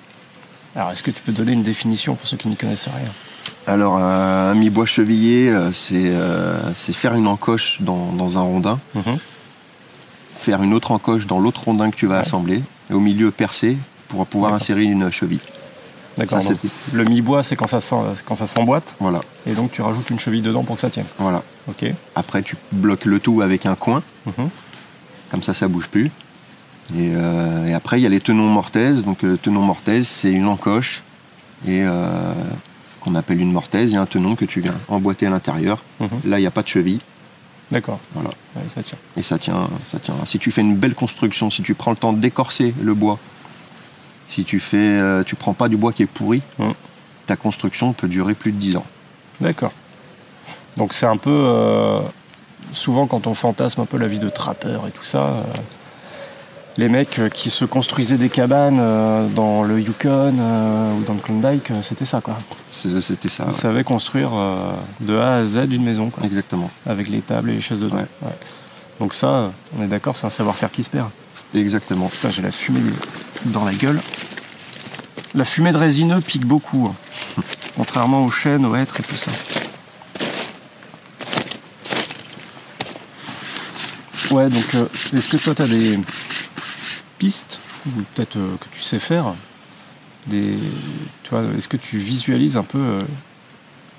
Alors 0.76 0.90
est-ce 0.92 1.02
que 1.02 1.10
tu 1.10 1.20
peux 1.22 1.32
donner 1.32 1.52
une 1.52 1.62
définition 1.62 2.14
pour 2.14 2.28
ceux 2.28 2.36
qui 2.36 2.46
n'y 2.48 2.56
connaissent 2.56 2.86
rien 2.88 3.10
Alors, 3.66 3.96
euh, 3.98 4.52
un 4.52 4.54
mi-bois 4.54 4.86
chevillé, 4.86 5.52
c'est 5.72 6.12
faire 6.92 7.14
une 7.14 7.26
encoche 7.26 7.80
dans, 7.82 8.12
dans 8.12 8.38
un 8.38 8.42
rondin. 8.42 8.78
faire 10.36 10.62
une 10.62 10.72
autre 10.74 10.92
encoche 10.92 11.26
dans 11.26 11.40
l'autre 11.40 11.64
rondin 11.64 11.90
que 11.90 11.96
tu 11.96 12.06
vas 12.06 12.16
Ouais. 12.16 12.20
assembler, 12.20 12.62
et 12.90 12.94
au 12.94 13.00
milieu 13.00 13.30
percer 13.30 13.76
pour 14.08 14.24
pouvoir 14.26 14.54
insérer 14.54 14.84
une 14.84 15.10
cheville. 15.10 15.40
D'accord. 16.19 16.43
Le 16.93 17.05
mi-bois, 17.05 17.43
c'est 17.43 17.56
quand 17.56 17.69
ça 17.69 17.79
quand 18.26 18.37
ça 18.37 18.47
s'emboîte, 18.47 18.94
Voilà, 19.00 19.20
et 19.47 19.53
donc 19.53 19.70
tu 19.73 19.82
rajoutes 19.82 20.11
une 20.11 20.19
cheville 20.19 20.43
dedans 20.43 20.65
pour 20.65 20.75
que 20.76 20.81
ça 20.82 20.91
tienne. 20.91 21.06
voilà. 21.19 21.43
Ok. 21.69 21.85
Après, 22.17 22.43
tu 22.43 22.56
bloques 22.73 23.05
le 23.05 23.20
tout 23.20 23.41
avec 23.43 23.67
un 23.67 23.75
coin, 23.76 24.03
Mhm. 24.26 24.50
comme 25.31 25.43
ça, 25.43 25.55
ça 25.55 25.69
bouge 25.69 25.87
plus. 25.88 26.11
Et, 26.97 27.12
euh, 27.15 27.67
et 27.67 27.75
après, 27.75 28.00
il 28.00 28.03
y 28.03 28.06
a 28.06 28.09
les 28.09 28.20
tenons 28.20 28.49
mortaises. 28.49 29.05
Donc, 29.05 29.23
euh, 29.25 29.37
tenon 29.37 29.61
mortaise, 29.61 30.09
c'est 30.09 30.32
une 30.32 30.47
encoche 30.47 31.03
et 31.67 31.82
euh, 31.85 32.32
qu'on 33.00 33.15
appelle 33.15 33.41
une 33.41 33.53
mortaise. 33.53 33.91
Il 33.91 33.94
y 33.94 33.97
a 33.99 34.00
un 34.00 34.06
tenon 34.06 34.35
que 34.37 34.47
tu 34.47 34.61
viens 34.61 34.75
emboîter 34.88 35.26
à 35.26 35.31
l'intérieur. 35.31 35.82
Mhm. 36.00 36.09
Là, 36.25 36.38
il 36.38 36.41
n'y 36.41 36.47
a 36.47 36.50
pas 36.50 36.62
de 36.62 36.69
cheville. 36.69 37.00
D'accord. 37.70 38.00
Voilà. 38.15 38.31
Ouais, 38.56 38.62
ça 38.75 38.82
tient. 38.82 38.97
Et 39.19 39.23
ça 39.23 39.38
tient, 39.38 39.69
ça 39.93 39.99
tient. 39.99 40.15
Si 40.25 40.38
tu 40.38 40.50
fais 40.50 40.62
une 40.62 40.75
belle 40.76 40.94
construction, 40.94 41.50
si 41.50 41.62
tu 41.62 41.75
prends 41.75 41.91
le 41.91 41.99
temps 41.99 42.15
d'écorcer 42.15 42.73
le 42.82 42.94
bois, 42.94 43.19
si 44.28 44.44
tu 44.44 44.60
fais, 44.60 44.76
euh, 44.76 45.22
tu 45.25 45.34
prends 45.36 45.54
pas 45.54 45.69
du 45.69 45.76
bois 45.76 45.92
qui 45.92 46.02
est 46.02 46.06
pourri, 46.06 46.42
Mhm. 46.58 46.72
ta 47.26 47.36
construction 47.36 47.92
peut 47.92 48.08
durer 48.08 48.34
plus 48.34 48.52
de 48.52 48.58
10 48.58 48.76
ans. 48.76 48.86
D'accord. 49.40 49.72
Donc 50.76 50.92
c'est 50.92 51.06
un 51.06 51.16
peu 51.16 51.30
euh, 51.30 52.00
souvent 52.72 53.06
quand 53.06 53.26
on 53.26 53.34
fantasme 53.34 53.80
un 53.80 53.86
peu 53.86 53.98
la 53.98 54.06
vie 54.06 54.19
de 54.19 54.28
trappeur 54.28 54.86
et 54.86 54.90
tout 54.90 55.04
ça, 55.04 55.19
euh, 55.19 55.42
les 56.76 56.88
mecs 56.88 57.20
qui 57.34 57.50
se 57.50 57.64
construisaient 57.64 58.19
des 58.19 58.28
cabanes 58.28 58.80
dans 59.34 59.62
le 59.64 59.80
Yukon 59.80 60.34
ou 60.96 61.02
dans 61.04 61.14
le 61.14 61.20
Klondike, 61.20 61.72
c'était 61.82 62.04
ça 62.04 62.20
quoi. 62.20 62.36
C'était 62.70 63.29
ça. 63.29 63.44
Ils 63.48 63.53
ouais. 63.53 63.53
savaient 63.53 63.82
construire 63.84 64.31
de 65.00 65.17
A 65.19 65.34
à 65.34 65.44
Z 65.44 65.56
une 65.72 65.82
maison 65.82 66.10
quoi, 66.10 66.22
Exactement. 66.24 66.70
avec 66.86 67.08
les 67.08 67.19
tables 67.20 67.50
et 67.50 67.55
les 67.55 67.60
chaises 67.60 67.81
dedans. 67.81 67.96
Ouais. 67.96 68.06
Ouais. 68.22 68.32
Donc 69.00 69.12
ça, 69.14 69.50
on 69.76 69.82
est 69.82 69.88
d'accord, 69.88 70.14
c'est 70.14 70.26
un 70.26 70.31
savoir-faire 70.31 70.70
qui 70.70 70.84
se 70.84 70.91
perd. 70.91 71.08
Exactement. 71.53 72.06
Putain, 72.08 72.31
j'ai 72.31 72.43
la 72.43 72.53
fumée 72.53 72.81
dans 73.52 73.64
la 73.64 73.72
gueule. 73.72 74.00
La 75.34 75.44
fumée 75.44 75.72
de 75.72 75.78
résineux 75.78 76.20
pique 76.20 76.46
beaucoup, 76.46 76.86
hein. 76.86 77.43
contrairement 77.76 78.24
aux 78.24 78.31
chênes, 78.31 78.64
aux 78.64 78.74
hêtres 78.74 79.00
et 79.00 79.02
tout 79.02 79.14
ça. 79.14 79.31
Ouais, 84.31 84.48
donc 84.48 84.74
euh, 84.74 84.86
est-ce 85.17 85.28
que 85.28 85.36
toi 85.36 85.55
tu 85.55 85.62
as 85.62 85.67
des 85.67 85.98
pistes, 87.19 87.60
ou 87.86 88.02
peut-être 88.14 88.36
euh, 88.36 88.56
que 88.56 88.67
tu 88.74 88.82
sais 88.82 88.98
faire, 88.98 89.34
des, 90.26 90.56
tu 91.22 91.31
vois, 91.31 91.43
est-ce 91.56 91.69
que 91.69 91.78
tu 91.78 91.98
visualises 91.98 92.56
un 92.56 92.62
peu 92.62 92.78
euh, 92.78 93.00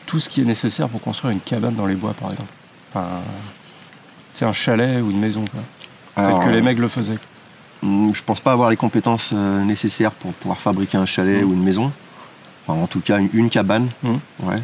tout 0.06 0.20
ce 0.20 0.30
qui 0.30 0.42
est 0.42 0.46
nécessaire 0.46 0.88
pour 0.88 1.02
construire 1.02 1.32
une 1.32 1.40
cabane 1.40 1.76
dans 1.76 1.88
les 1.88 1.96
bois 1.96 2.14
par 2.14 2.32
exemple? 2.32 2.52
Enfin, 2.92 3.08
c'est 4.34 4.46
un 4.46 4.54
chalet 4.54 5.02
ou 5.02 5.12
une 5.12 5.20
maison, 5.20 5.46
quoi. 5.52 5.62
Alors, 6.16 6.44
que 6.44 6.50
les 6.50 6.62
mecs 6.62 6.78
le 6.78 6.90
faisaient. 6.90 7.18
Hum, 7.84 8.14
je 8.14 8.24
pense 8.24 8.40
pas 8.40 8.52
avoir 8.52 8.70
les 8.70 8.78
compétences 8.78 9.32
euh, 9.34 9.64
nécessaires 9.64 10.12
pour 10.12 10.32
pouvoir 10.34 10.60
fabriquer 10.60 10.98
un 10.98 11.06
chalet 11.06 11.42
Mhm. 11.44 11.50
ou 11.50 11.54
une 11.54 11.64
maison. 11.64 11.92
Enfin, 12.68 12.82
en 12.82 12.88
tout 12.88 13.00
cas, 13.02 13.20
une, 13.20 13.30
une 13.34 13.50
cabane. 13.50 13.90
Mhm. 14.04 14.20
Ouais. 14.44 14.62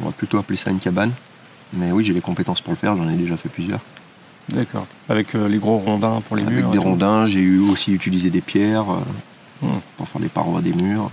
On 0.00 0.06
va 0.06 0.12
plutôt 0.12 0.38
appeler 0.38 0.56
ça 0.58 0.70
une 0.70 0.78
cabane. 0.80 1.12
Mais 1.72 1.92
oui, 1.92 2.04
j'ai 2.04 2.12
les 2.12 2.20
compétences 2.20 2.60
pour 2.60 2.72
le 2.72 2.76
faire. 2.76 2.96
J'en 2.96 3.08
ai 3.08 3.14
déjà 3.16 3.36
fait 3.36 3.48
plusieurs. 3.48 3.80
D'accord. 4.48 4.86
Avec 5.08 5.34
euh, 5.34 5.48
les 5.48 5.58
gros 5.58 5.78
rondins 5.78 6.20
pour 6.22 6.36
les 6.36 6.42
Avec 6.42 6.54
murs. 6.56 6.70
des 6.70 6.78
et 6.78 6.80
tout. 6.80 6.86
rondins, 6.88 7.26
j'ai 7.26 7.38
eu 7.40 7.60
aussi 7.60 7.92
utilisé 7.92 8.30
des 8.30 8.40
pierres 8.40 8.90
euh, 8.92 9.66
pour 9.96 10.08
faire 10.08 10.20
les 10.20 10.28
parois 10.28 10.60
des 10.60 10.72
murs. 10.72 11.10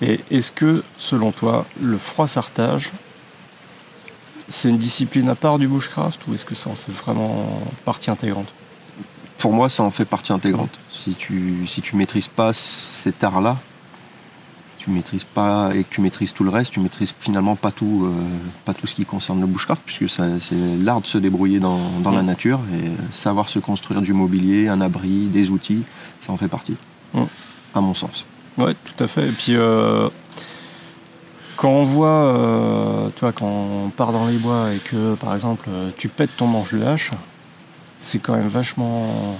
Et 0.00 0.20
est-ce 0.30 0.50
que, 0.52 0.82
selon 0.98 1.30
toi, 1.32 1.66
le 1.80 1.98
froissartage, 1.98 2.90
c'est 4.48 4.68
une 4.70 4.78
discipline 4.78 5.28
à 5.28 5.34
part 5.34 5.58
du 5.58 5.68
bushcraft 5.68 6.20
ou 6.28 6.34
est-ce 6.34 6.44
que 6.44 6.54
ça 6.54 6.70
en 6.70 6.74
fait 6.74 6.92
vraiment 6.92 7.62
partie 7.84 8.10
intégrante? 8.10 8.52
Pour 9.38 9.52
moi, 9.52 9.68
ça 9.68 9.82
en 9.82 9.90
fait 9.90 10.04
partie 10.04 10.32
intégrante. 10.32 10.70
Si 11.04 11.12
tu 11.14 11.66
si 11.66 11.82
tu 11.82 11.96
maîtrises 11.96 12.28
pas 12.28 12.52
cet 12.52 13.22
art-là, 13.24 13.56
tu 14.78 14.90
maîtrises 14.90 15.24
pas 15.24 15.70
et 15.74 15.82
que 15.84 15.88
tu 15.94 16.00
maîtrises 16.00 16.32
tout 16.32 16.44
le 16.44 16.50
reste, 16.50 16.72
tu 16.72 16.80
maîtrises 16.80 17.14
finalement 17.18 17.56
pas 17.56 17.70
tout, 17.70 18.02
euh, 18.06 18.10
pas 18.64 18.74
tout 18.74 18.86
ce 18.86 18.94
qui 18.94 19.04
concerne 19.04 19.40
le 19.40 19.46
bushcraft, 19.46 19.82
puisque 19.84 20.08
c'est 20.08 20.54
l'art 20.82 21.00
de 21.00 21.06
se 21.06 21.18
débrouiller 21.18 21.58
dans, 21.58 21.78
dans 22.02 22.10
la 22.10 22.22
Mm. 22.22 22.26
nature 22.26 22.60
et 22.74 22.90
savoir 23.14 23.48
se 23.48 23.58
construire 23.58 24.02
du 24.02 24.12
mobilier, 24.12 24.68
un 24.68 24.80
abri, 24.80 25.26
des 25.26 25.50
outils, 25.50 25.82
ça 26.20 26.32
en 26.32 26.36
fait 26.36 26.48
partie, 26.48 26.76
Mm. 27.14 27.22
à 27.74 27.80
mon 27.80 27.94
sens. 27.94 28.26
Ouais, 28.58 28.74
tout 28.74 29.02
à 29.02 29.08
fait. 29.08 29.26
Et 29.28 29.32
puis, 29.32 29.56
euh, 29.56 30.08
quand 31.56 31.70
on 31.70 31.84
voit, 31.84 32.08
euh, 32.08 33.08
tu 33.14 33.20
vois, 33.20 33.32
quand 33.32 33.46
on 33.46 33.88
part 33.88 34.12
dans 34.12 34.26
les 34.26 34.36
bois 34.36 34.72
et 34.74 34.78
que, 34.78 35.14
par 35.14 35.34
exemple, 35.34 35.68
tu 35.96 36.08
pètes 36.08 36.36
ton 36.36 36.46
manche 36.46 36.72
de 36.74 36.82
hache, 36.84 37.10
c'est 37.98 38.18
quand 38.18 38.34
même 38.34 38.48
vachement 38.48 39.36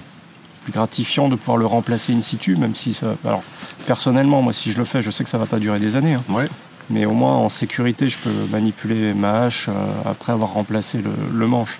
plus 0.64 0.72
gratifiant 0.72 1.28
de 1.28 1.36
pouvoir 1.36 1.56
le 1.58 1.66
remplacer 1.66 2.14
in 2.14 2.22
situ, 2.22 2.56
même 2.56 2.74
si 2.74 2.94
ça. 2.94 3.16
Alors, 3.24 3.42
personnellement, 3.86 4.40
moi, 4.42 4.52
si 4.52 4.72
je 4.72 4.78
le 4.78 4.84
fais, 4.84 5.02
je 5.02 5.10
sais 5.10 5.22
que 5.24 5.30
ça 5.30 5.38
va 5.38 5.46
pas 5.46 5.58
durer 5.58 5.78
des 5.78 5.96
années. 5.96 6.14
hein. 6.14 6.22
Ouais. 6.30 6.48
mais 6.90 7.04
au 7.06 7.12
moins 7.12 7.32
en 7.34 7.48
sécurité, 7.48 8.08
je 8.08 8.18
peux 8.18 8.30
manipuler 8.50 9.14
ma 9.14 9.42
hache 9.44 9.66
euh, 9.68 9.72
après 10.10 10.32
avoir 10.32 10.52
remplacé 10.54 10.98
le, 10.98 11.10
le 11.32 11.46
manche. 11.46 11.78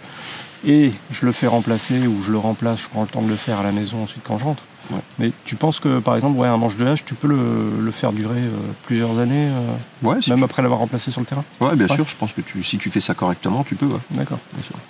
Et 0.67 0.93
je 1.11 1.27
le 1.27 1.33
fais 1.33 1.47
remplacer 1.47 2.07
ou 2.07 2.23
je 2.25 2.31
le 2.33 2.39
remplace, 2.39 2.81
je 2.81 2.89
prends 2.89 3.03
le 3.03 3.09
temps 3.09 3.21
de 3.23 3.29
le 3.29 3.37
faire 3.37 3.59
à 3.61 3.63
la 3.63 3.73
maison 3.73 4.03
ensuite 4.03 4.23
quand 4.27 4.39
je 4.39 4.45
rentre. 4.45 4.63
Ouais. 4.91 4.99
Mais 5.19 5.31
tu 5.47 5.57
penses 5.57 5.79
que 5.81 5.99
par 5.99 6.15
exemple, 6.15 6.39
ouais, 6.39 6.49
un 6.49 6.57
manche 6.59 6.77
de 6.77 6.87
hache, 6.87 7.05
tu 7.07 7.15
peux 7.15 7.29
le, 7.29 7.71
le 7.81 7.91
faire 7.91 8.13
durer 8.13 8.39
euh, 8.41 8.51
plusieurs 8.87 9.19
années, 9.19 9.49
euh, 9.49 9.73
Ouais, 10.03 10.17
si 10.23 10.31
même 10.31 10.39
tu- 10.41 10.45
après 10.45 10.63
l'avoir 10.63 10.81
remplacé 10.81 11.11
sur 11.11 11.21
le 11.21 11.27
terrain? 11.27 11.45
Ouais, 11.61 11.75
bien 11.77 11.87
Ouais. 11.87 11.95
sûr, 11.95 12.07
je 12.09 12.17
pense 12.17 12.33
que 12.35 12.41
tu, 12.43 12.63
si 12.65 12.77
tu 12.79 12.89
fais 12.91 13.01
ça 13.01 13.13
correctement, 13.15 13.63
tu 13.65 13.75
peux. 13.77 13.89
D'accord. 14.11 14.39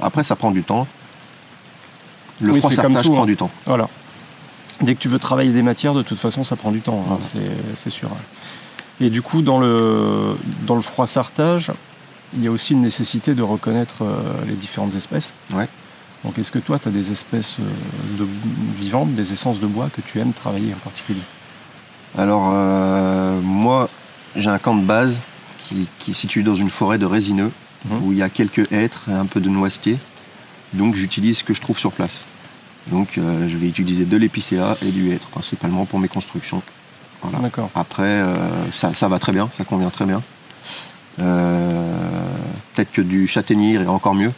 Après, 0.00 0.22
ça 0.24 0.34
prend 0.36 0.50
du 0.52 0.62
temps. 0.62 0.86
Le 2.40 2.52
Oui, 2.52 2.58
froissartage 2.60 3.04
prend 3.08 3.22
hein. 3.22 3.26
du 3.26 3.36
temps. 3.36 3.50
Voilà. 3.66 3.88
Dès 4.80 4.94
que 4.94 5.00
tu 5.00 5.08
veux 5.08 5.18
travailler 5.18 5.52
des 5.52 5.62
matières, 5.62 5.94
de 5.94 6.02
toute 6.02 6.18
façon, 6.18 6.42
ça 6.44 6.56
prend 6.56 6.72
du 6.72 6.80
temps, 6.80 7.00
hein, 7.06 7.18
Voilà. 7.18 7.24
c'est- 7.32 7.76
c'est 7.76 7.90
sûr. 7.90 8.08
Et 9.00 9.10
du 9.10 9.22
coup, 9.22 9.42
dans 9.42 9.58
le, 9.60 10.36
dans 10.66 10.74
le 10.74 10.82
froissartage, 10.82 11.70
il 12.34 12.42
y 12.42 12.48
a 12.48 12.50
aussi 12.50 12.72
une 12.72 12.82
nécessité 12.82 13.34
de 13.34 13.42
reconnaître 13.42 14.02
euh, 14.02 14.16
les 14.48 14.54
différentes 14.54 14.94
espèces. 14.94 15.32
Ouais. 15.52 15.68
Donc, 16.24 16.38
est-ce 16.38 16.50
que 16.50 16.58
toi, 16.58 16.78
tu 16.80 16.88
as 16.88 16.90
des 16.90 17.12
espèces 17.12 17.56
euh, 17.60 18.18
de, 18.18 18.26
vivantes, 18.78 19.14
des 19.14 19.32
essences 19.32 19.60
de 19.60 19.66
bois 19.66 19.88
que 19.94 20.00
tu 20.00 20.18
aimes 20.20 20.32
travailler 20.32 20.72
en 20.74 20.78
particulier? 20.78 21.20
Alors, 22.16 22.50
euh, 22.52 23.40
moi, 23.42 23.88
j'ai 24.36 24.48
un 24.50 24.58
camp 24.58 24.74
de 24.76 24.84
base 24.84 25.20
qui, 25.68 25.86
qui 25.98 26.12
est 26.12 26.14
situé 26.14 26.42
dans 26.42 26.54
une 26.56 26.70
forêt 26.70 26.98
de 26.98 27.06
résineux, 27.06 27.50
Mhm. 27.86 27.98
où 28.02 28.12
il 28.12 28.18
y 28.18 28.22
a 28.22 28.28
quelques 28.30 28.70
hêtres 28.72 29.02
et 29.10 29.12
un 29.12 29.26
peu 29.26 29.40
de 29.40 29.48
noisetier. 29.50 29.98
Donc, 30.74 30.94
j'utilise 30.94 31.38
ce 31.38 31.44
que 31.44 31.54
je 31.54 31.60
trouve 31.60 31.78
sur 31.78 31.92
place. 31.92 32.20
Donc, 32.88 33.16
euh, 33.16 33.48
je 33.48 33.56
vais 33.56 33.66
utiliser 33.68 34.04
de 34.04 34.16
l'épicéa 34.16 34.76
et 34.82 34.90
du 34.90 35.10
hêtre, 35.12 35.28
principalement 35.28 35.86
pour 35.86 35.98
mes 35.98 36.08
constructions. 36.08 36.62
Voilà. 37.22 37.38
D'accord. 37.38 37.70
Après, 37.74 38.02
euh, 38.02 38.34
ça, 38.72 38.92
ça 38.94 39.08
va 39.08 39.18
très 39.18 39.32
bien, 39.32 39.48
ça 39.56 39.64
convient 39.64 39.90
très 39.90 40.04
bien. 40.04 40.20
Euh, 41.20 41.70
Peut-être 42.74 42.90
que 42.92 43.02
du 43.02 43.28
châtaignier 43.28 43.74
irait 43.74 43.86
encore 43.86 44.14
mieux. 44.14 44.32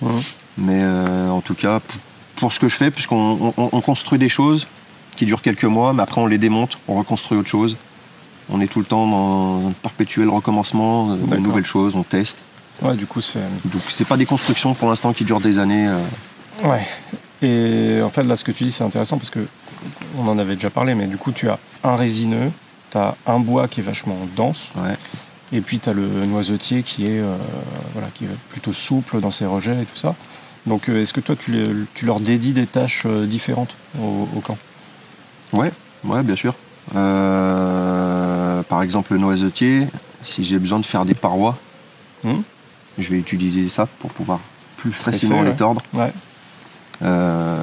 Mhm. 0.00 0.22
Mais 0.56 0.82
en 1.28 1.40
tout 1.42 1.54
cas, 1.54 1.80
pour, 1.80 2.00
pour 2.36 2.52
ce 2.54 2.58
que 2.58 2.68
je 2.68 2.76
fais, 2.76 2.90
puisqu'on 2.90 3.52
on- 3.56 3.68
on 3.70 3.80
construit 3.82 4.18
des 4.18 4.30
choses 4.30 4.66
qui 5.16 5.26
durent 5.26 5.42
quelques 5.42 5.64
mois, 5.64 5.92
mais 5.92 6.02
après 6.02 6.20
on 6.22 6.26
les 6.26 6.38
démonte, 6.38 6.78
on 6.88 6.94
reconstruit 6.94 7.36
autre 7.38 7.48
chose. 7.50 7.76
On 8.48 8.60
est 8.62 8.66
tout 8.66 8.78
le 8.78 8.84
temps 8.86 9.06
dans 9.06 9.68
un 9.68 9.72
perpétuel 9.72 10.28
recommencement 10.30 11.14
de- 11.16 11.36
nouvelles 11.36 11.66
choses, 11.66 11.94
on 11.96 12.02
teste. 12.02 12.38
Ouais, 12.84 12.94
du 12.94 13.06
coup, 13.06 13.20
c'est. 13.20 13.40
Donc 13.64 13.82
c'est 13.90 14.04
pas 14.06 14.16
des 14.16 14.26
constructions 14.26 14.74
pour 14.74 14.88
l'instant 14.88 15.12
qui 15.12 15.24
durent 15.24 15.40
des 15.40 15.58
années. 15.58 15.88
euh, 15.88 15.98
Ouais. 16.62 16.86
Et 17.42 18.00
en 18.02 18.10
fait, 18.10 18.22
là, 18.22 18.36
ce 18.36 18.44
que 18.44 18.52
tu 18.52 18.64
dis, 18.64 18.72
c'est 18.72 18.84
intéressant 18.84 19.16
parce 19.18 19.30
que 19.30 19.40
on 20.18 20.28
en 20.28 20.38
avait 20.38 20.54
déjà 20.54 20.70
parlé, 20.70 20.94
mais 20.94 21.06
du 21.06 21.16
coup, 21.16 21.32
tu 21.32 21.48
as 21.48 21.58
un 21.82 21.96
résineux, 21.96 22.50
tu 22.90 22.98
as 22.98 23.16
un 23.26 23.38
bois 23.40 23.66
qui 23.68 23.80
est 23.80 23.82
vachement 23.82 24.16
dense, 24.36 24.68
ouais. 24.76 24.96
et 25.52 25.60
puis 25.60 25.78
tu 25.80 25.88
as 25.90 25.92
le 25.92 26.06
noisetier 26.26 26.82
qui 26.82 27.06
est, 27.06 27.20
euh, 27.20 27.36
voilà, 27.92 28.08
qui 28.14 28.24
est 28.24 28.28
plutôt 28.50 28.72
souple 28.72 29.20
dans 29.20 29.30
ses 29.32 29.46
rejets 29.46 29.82
et 29.82 29.84
tout 29.84 29.96
ça. 29.96 30.14
Donc, 30.66 30.88
euh, 30.88 31.02
est-ce 31.02 31.12
que 31.12 31.20
toi, 31.20 31.34
tu, 31.36 31.50
les- 31.52 31.64
tu 31.94 32.06
leur 32.06 32.20
dédies 32.20 32.52
des 32.52 32.66
tâches 32.66 33.06
différentes 33.06 33.74
au, 34.00 34.28
au 34.36 34.40
camp? 34.40 34.56
Ouais, 35.52 35.72
ouais, 36.04 36.22
bien 36.22 36.36
sûr. 36.36 36.54
Euh, 36.94 38.62
par 38.62 38.82
exemple, 38.82 39.12
le 39.12 39.18
noisetier, 39.18 39.86
si 40.22 40.44
j'ai 40.44 40.58
besoin 40.58 40.78
de 40.78 40.86
faire 40.86 41.04
des 41.04 41.14
parois, 41.14 41.56
Mhm. 42.22 42.42
Je 42.98 43.08
vais 43.10 43.18
utiliser 43.18 43.68
ça 43.68 43.86
pour 43.98 44.10
pouvoir 44.10 44.40
plus 44.76 44.92
facilement 44.92 45.40
ouais. 45.40 45.50
les 45.50 45.54
tordre. 45.56 45.80
Ouais. 45.92 46.12
Euh, 47.02 47.56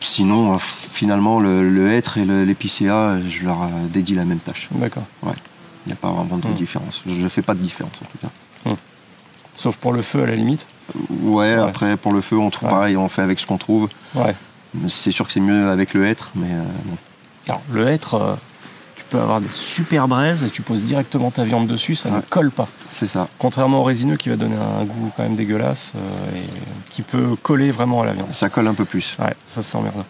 sinon, 0.00 0.54
euh, 0.54 0.58
finalement, 0.58 1.40
le, 1.40 1.68
le 1.68 1.92
hêtre 1.92 2.18
et 2.18 2.24
le- 2.24 2.44
l'épicéa, 2.44 3.18
je 3.28 3.44
leur 3.44 3.62
euh, 3.62 3.66
dédie 3.92 4.14
la 4.14 4.24
même 4.24 4.38
tâche. 4.38 4.68
D'accord. 4.72 5.04
Il 5.24 5.28
n'y 5.88 5.92
a 5.92 5.96
pas 5.96 6.10
vraiment 6.10 6.38
de 6.38 6.46
Mhm. 6.48 6.54
différence. 6.54 7.02
Je 7.06 7.22
ne 7.22 7.28
fais 7.28 7.42
pas 7.42 7.54
de 7.54 7.60
différence 7.60 7.92
en 8.02 8.06
tout 8.06 8.18
cas. 8.26 8.74
Sauf 9.56 9.76
pour 9.76 9.92
le 9.92 10.02
feu, 10.02 10.22
à 10.22 10.26
la 10.26 10.34
limite. 10.34 10.64
Ouais, 11.10 11.54
Ouais. 11.54 11.54
après, 11.54 11.96
pour 11.96 12.12
le 12.12 12.20
feu, 12.20 12.36
on 12.38 12.50
trouve 12.50 12.68
Ouais. 12.68 12.74
pareil, 12.74 12.96
on 12.96 13.08
fait 13.08 13.22
avec 13.22 13.38
ce 13.38 13.46
qu'on 13.46 13.58
trouve. 13.58 13.88
Ouais. 14.14 14.34
C'est 14.88 15.12
sûr 15.12 15.26
que 15.26 15.32
c'est 15.32 15.40
mieux 15.40 15.68
avec 15.70 15.92
le 15.94 16.06
hêtre, 16.06 16.30
mais 16.34 16.48
euh, 16.50 16.62
bon. 16.86 16.96
Alors, 17.48 17.62
le 17.70 17.86
hêtre, 17.88 18.14
euh, 18.14 18.34
peux 19.12 19.20
avoir 19.20 19.40
des 19.40 19.48
super 19.52 20.08
braises 20.08 20.42
et 20.42 20.48
tu 20.48 20.62
poses 20.62 20.82
directement 20.82 21.30
ta 21.30 21.44
viande 21.44 21.66
dessus, 21.66 21.94
ça 21.94 22.10
ne 22.10 22.20
colle 22.20 22.50
pas. 22.50 22.68
c'est 22.90 23.08
ça. 23.08 23.28
Contrairement 23.38 23.80
au 23.80 23.84
résineux 23.84 24.16
qui 24.16 24.30
va 24.30 24.36
donner 24.36 24.56
un 24.56 24.84
goût 24.84 25.12
quand 25.16 25.22
même 25.22 25.36
dégueulasse 25.36 25.92
euh, 25.94 26.38
et 26.38 26.92
qui 26.92 27.02
peut 27.02 27.36
coller 27.42 27.70
vraiment 27.70 28.02
à 28.02 28.06
la 28.06 28.14
viande. 28.14 28.32
Ça 28.32 28.48
colle 28.48 28.66
un 28.68 28.74
peu 28.74 28.86
plus. 28.86 29.16
Ouais, 29.18 29.34
ça 29.46 29.62
c'est 29.62 29.76
emmerdant. 29.76 30.06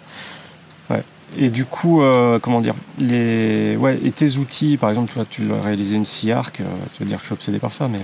Ouais. 0.88 1.02
Et 1.37 1.49
du 1.49 1.64
coup, 1.64 2.02
euh, 2.02 2.38
comment 2.38 2.61
dire, 2.61 2.75
les, 2.99 3.76
ouais, 3.76 3.99
et 4.04 4.12
tes 4.12 4.37
outils, 4.37 4.76
par 4.76 4.90
exemple, 4.90 5.09
tu 5.09 5.14
vois, 5.16 5.26
tu 5.28 5.52
as 5.52 5.61
réalisé 5.61 5.97
une 5.97 6.06
scie 6.06 6.30
arc, 6.30 6.61
euh, 6.61 6.64
tu 6.97 7.02
vas 7.02 7.09
dire 7.09 7.16
que 7.16 7.23
je 7.23 7.26
suis 7.26 7.35
obsédé 7.35 7.59
par 7.59 7.73
ça, 7.73 7.88
mais 7.88 8.00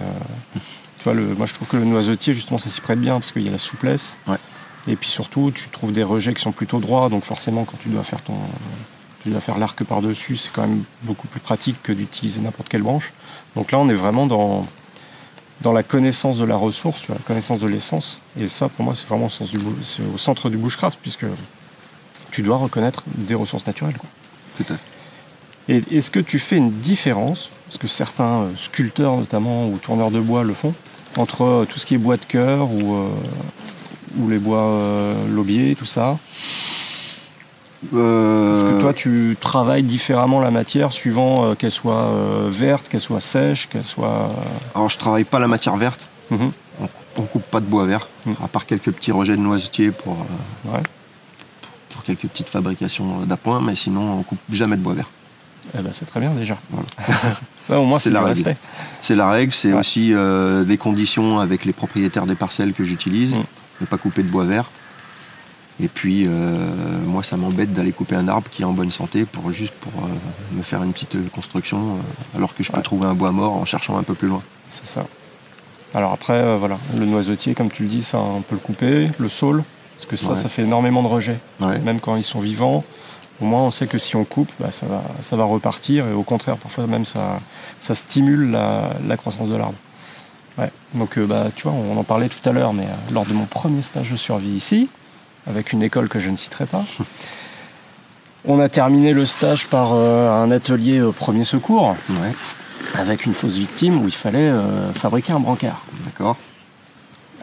tu 0.98 1.04
vois, 1.04 1.14
le, 1.14 1.34
moi 1.36 1.46
je 1.46 1.54
trouve 1.54 1.68
que 1.68 1.76
le 1.76 1.84
noisetier, 1.84 2.34
justement, 2.34 2.58
ça 2.58 2.70
s'y 2.70 2.80
prête 2.80 3.00
bien 3.00 3.20
parce 3.20 3.30
qu'il 3.30 3.42
y 3.42 3.48
a 3.48 3.52
la 3.52 3.58
souplesse. 3.58 4.16
Ouais. 4.26 4.38
Et 4.88 4.96
puis 4.96 5.10
surtout, 5.10 5.52
tu 5.54 5.68
trouves 5.68 5.92
des 5.92 6.02
rejets 6.02 6.34
qui 6.34 6.42
sont 6.42 6.52
plutôt 6.52 6.80
droits, 6.80 7.08
donc 7.08 7.22
forcément, 7.22 7.64
quand 7.64 7.76
tu 7.80 7.88
dois 7.88 8.02
faire 8.02 8.22
ton, 8.22 8.38
tu 9.28 9.32
dois 9.32 9.40
faire 9.40 9.58
l'arc 9.58 9.82
par-dessus, 9.84 10.36
c'est 10.36 10.50
quand 10.52 10.62
même 10.62 10.82
beaucoup 11.02 11.26
plus 11.28 11.40
pratique 11.40 11.82
que 11.82 11.92
d'utiliser 11.92 12.40
n'importe 12.40 12.68
quelle 12.68 12.82
branche. 12.82 13.12
Donc 13.56 13.72
là, 13.72 13.78
on 13.78 13.88
est 13.88 13.94
vraiment 13.94 14.26
dans, 14.26 14.66
dans 15.60 15.72
la 15.72 15.82
connaissance 15.82 16.38
de 16.38 16.44
la 16.44 16.56
ressource, 16.56 17.00
tu 17.02 17.08
vois, 17.08 17.16
la 17.16 17.24
connaissance 17.24 17.60
de 17.60 17.66
l'essence. 17.66 18.18
Et 18.40 18.48
ça, 18.48 18.68
pour 18.68 18.84
moi, 18.84 18.94
c'est 18.94 19.06
vraiment 19.06 19.26
au, 19.26 19.30
sens 19.30 19.50
du, 19.50 19.58
au 20.14 20.18
centre 20.18 20.50
du 20.50 20.56
bushcraft, 20.56 20.98
puisque 21.00 21.26
tu 22.30 22.42
dois 22.42 22.56
reconnaître 22.56 23.02
des 23.06 23.34
ressources 23.34 23.66
naturelles. 23.66 23.96
quoi. 23.98 24.08
Tout 24.56 24.72
à 24.72 24.76
fait. 24.76 24.82
Et 25.70 25.98
est-ce 25.98 26.10
que 26.10 26.20
tu 26.20 26.38
fais 26.38 26.56
une 26.56 26.72
différence, 26.72 27.50
parce 27.66 27.76
que 27.76 27.86
certains 27.86 28.40
euh, 28.40 28.50
sculpteurs 28.56 29.18
notamment 29.18 29.68
ou 29.68 29.76
tourneurs 29.76 30.10
de 30.10 30.20
bois 30.20 30.42
le 30.42 30.54
font, 30.54 30.74
entre 31.18 31.42
euh, 31.44 31.64
tout 31.66 31.78
ce 31.78 31.84
qui 31.84 31.94
est 31.94 31.98
bois 31.98 32.16
de 32.16 32.24
cœur 32.24 32.70
ou, 32.70 32.94
euh, 32.94 33.08
ou 34.18 34.28
les 34.30 34.38
bois 34.38 34.66
euh, 34.66 35.28
lobiers, 35.28 35.74
tout 35.74 35.84
ça 35.84 36.18
Euh, 37.94 38.56
Est-ce 38.56 38.74
que 38.76 38.80
toi 38.80 38.92
tu 38.92 39.36
travailles 39.40 39.84
différemment 39.84 40.40
la 40.40 40.50
matière 40.50 40.92
suivant 40.92 41.44
euh, 41.44 41.54
qu'elle 41.54 41.70
soit 41.70 42.06
euh, 42.08 42.48
verte, 42.50 42.88
qu'elle 42.88 43.00
soit 43.00 43.20
sèche, 43.20 43.68
qu'elle 43.68 43.84
soit. 43.84 44.32
Alors, 44.74 44.88
je 44.88 44.98
travaille 44.98 45.24
pas 45.24 45.38
la 45.38 45.46
matière 45.48 45.76
verte. 45.76 46.08
Mhm. 46.30 46.50
On, 46.80 46.88
on 47.18 47.22
coupe 47.22 47.44
pas 47.44 47.60
de 47.60 47.66
bois 47.66 47.86
vert, 47.86 48.08
Mm. 48.26 48.32
à 48.44 48.48
part 48.48 48.66
quelques 48.66 48.90
petits 48.92 49.12
rejets 49.12 49.36
de 49.36 49.40
noisetier 49.42 49.90
pour, 49.92 50.14
euh, 50.66 50.72
Ouais. 50.74 50.82
pour 51.90 52.02
quelques 52.04 52.26
petites 52.26 52.48
fabrications 52.48 53.20
d'appoint, 53.20 53.60
mais 53.60 53.76
sinon, 53.76 54.18
on 54.18 54.22
coupe 54.22 54.38
jamais 54.50 54.76
de 54.76 54.82
bois 54.82 54.94
vert. 54.94 55.08
Eh 55.78 55.82
ben, 55.82 55.90
c'est 55.94 56.04
très 56.06 56.20
bien 56.20 56.30
déjà. 56.30 56.56
Voilà. 56.70 57.80
Au 57.80 57.84
moins 57.84 57.98
C'est 57.98 58.10
la 58.10 58.20
du 58.20 58.26
règle. 58.26 58.38
respect. 58.44 58.56
C'est 59.00 59.14
la 59.14 59.30
règle, 59.30 59.52
c'est 59.52 59.72
aussi 59.72 60.12
euh, 60.14 60.64
des 60.64 60.78
conditions 60.78 61.38
avec 61.40 61.64
les 61.64 61.72
propriétaires 61.72 62.26
des 62.26 62.34
parcelles 62.34 62.72
que 62.72 62.84
j'utilise, 62.84 63.34
Mm. 63.34 63.42
ne 63.82 63.86
pas 63.86 63.98
couper 63.98 64.22
de 64.22 64.28
bois 64.28 64.44
vert. 64.44 64.70
Et 65.80 65.86
puis, 65.88 66.24
euh, 66.26 66.30
moi, 67.06 67.22
ça 67.22 67.36
m'embête 67.36 67.72
d'aller 67.72 67.92
couper 67.92 68.16
un 68.16 68.26
arbre 68.26 68.50
qui 68.50 68.62
est 68.62 68.64
en 68.64 68.72
bonne 68.72 68.90
santé 68.90 69.24
pour 69.24 69.52
juste 69.52 69.74
pour 69.74 69.92
euh, 70.02 70.56
me 70.56 70.62
faire 70.62 70.82
une 70.82 70.92
petite 70.92 71.14
euh, 71.14 71.28
construction, 71.32 71.78
euh, 71.78 72.36
alors 72.36 72.54
que 72.54 72.64
je 72.64 72.72
peux 72.72 72.78
Ouais. 72.78 72.82
trouver 72.82 73.06
un 73.06 73.14
bois 73.14 73.30
mort 73.30 73.52
en 73.54 73.64
cherchant 73.64 73.96
un 73.96 74.02
peu 74.02 74.14
plus 74.14 74.26
loin. 74.28 74.42
C'est 74.70 74.86
ça. 74.86 75.06
Alors 75.94 76.12
après, 76.12 76.56
voilà, 76.58 76.78
le 76.98 77.06
noisetier, 77.06 77.54
comme 77.54 77.70
tu 77.70 77.84
le 77.84 77.88
dis, 77.88 78.02
ça 78.02 78.18
on 78.18 78.42
peut 78.42 78.56
le 78.56 78.60
couper, 78.60 79.08
le 79.18 79.28
saule, 79.28 79.62
parce 79.96 80.06
que 80.06 80.16
ça, 80.16 80.30
Ouais. 80.30 80.36
ça 80.36 80.48
fait 80.48 80.62
énormément 80.62 81.02
de 81.02 81.08
rejets. 81.08 81.38
Ouais. 81.60 81.78
Même 81.78 82.00
quand 82.00 82.16
ils 82.16 82.24
sont 82.24 82.40
vivants, 82.40 82.84
au 83.40 83.44
moins 83.46 83.62
on 83.62 83.70
sait 83.70 83.86
que 83.86 83.98
si 83.98 84.16
on 84.16 84.24
coupe, 84.24 84.50
bah, 84.60 84.70
ça, 84.72 84.84
va, 84.86 85.02
ça 85.22 85.36
va 85.36 85.44
repartir, 85.44 86.06
et 86.08 86.12
au 86.12 86.24
contraire, 86.24 86.56
parfois 86.56 86.86
même 86.88 87.04
ça, 87.04 87.40
ça 87.80 87.94
stimule 87.94 88.50
la, 88.50 88.90
la 89.06 89.16
croissance 89.16 89.48
de 89.48 89.54
l'arbre. 89.56 89.76
Ouais. 90.58 90.70
Donc 90.94 91.18
bah, 91.20 91.46
tu 91.54 91.62
vois, 91.62 91.72
on 91.72 91.96
en 91.96 92.02
parlait 92.04 92.28
tout 92.28 92.46
à 92.46 92.52
l'heure, 92.52 92.72
mais 92.74 92.86
lors 93.12 93.24
de 93.24 93.32
mon 93.32 93.44
premier 93.46 93.80
stage 93.82 94.10
de 94.10 94.16
survie 94.16 94.50
ici, 94.50 94.90
avec 95.48 95.72
une 95.72 95.82
école 95.82 96.08
que 96.08 96.20
je 96.20 96.30
ne 96.30 96.36
citerai 96.36 96.66
pas, 96.66 96.84
on 98.44 98.60
a 98.60 98.68
terminé 98.68 99.12
le 99.12 99.26
stage 99.26 99.66
par 99.66 99.90
euh, 99.92 100.42
un 100.42 100.50
atelier 100.50 100.98
euh, 100.98 101.10
premier 101.12 101.44
secours, 101.44 101.96
Ouais, 102.08 102.32
avec 102.94 103.26
une 103.26 103.34
fausse 103.34 103.56
victime 103.56 104.02
où 104.02 104.06
il 104.06 104.14
fallait 104.14 104.48
euh, 104.48 104.92
fabriquer 104.92 105.32
un 105.32 105.40
brancard. 105.40 105.82
d'accord. 106.04 106.36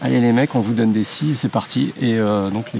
allez 0.02 0.22
les 0.22 0.32
mecs, 0.32 0.56
on 0.56 0.62
vous 0.62 0.74
donne 0.74 0.94
des 0.94 1.04
scies 1.04 1.36
c'est 1.36 1.50
parti. 1.50 1.94
Et 2.02 2.16
euh, 2.16 2.50
donc 2.50 2.72
les, 2.74 2.80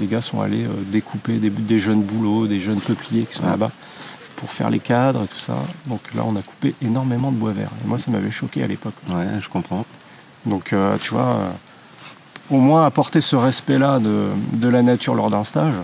les, 0.00 0.06
gars 0.06 0.20
sont 0.20 0.40
allés 0.40 0.66
découper 0.86 1.38
des, 1.38 1.78
jeunes 1.78 2.02
bouleaux, 2.02 2.46
des 2.46 2.60
jeunes 2.60 2.80
peupliers 2.80 3.24
qui 3.24 3.34
sont 3.34 3.46
là-bas 3.46 3.70
pour 4.36 4.50
faire 4.50 4.68
les 4.68 4.80
cadres 4.80 5.22
et 5.22 5.26
tout 5.26 5.38
ça. 5.38 5.56
Donc 5.86 6.00
là, 6.14 6.22
on 6.26 6.36
a 6.36 6.42
coupé 6.42 6.74
énormément 6.82 7.32
de 7.32 7.36
bois 7.36 7.52
vert. 7.52 7.70
Et 7.84 7.88
moi, 7.88 7.98
ça 7.98 8.10
m'avait 8.10 8.30
choqué 8.30 8.62
à 8.62 8.66
l'époque. 8.66 8.94
Ouais, 9.08 9.24
je 9.40 9.48
comprends. 9.48 9.86
Donc, 10.44 10.74
tu 11.00 11.10
vois, 11.14 11.38
au 12.50 12.58
moins 12.58 12.86
apporter 12.86 13.20
ce 13.20 13.36
respect-là 13.36 13.98
de, 13.98 14.28
de, 14.52 14.68
la 14.68 14.82
nature 14.82 15.14
lors 15.14 15.30
d'un 15.30 15.44
stage, 15.44 15.74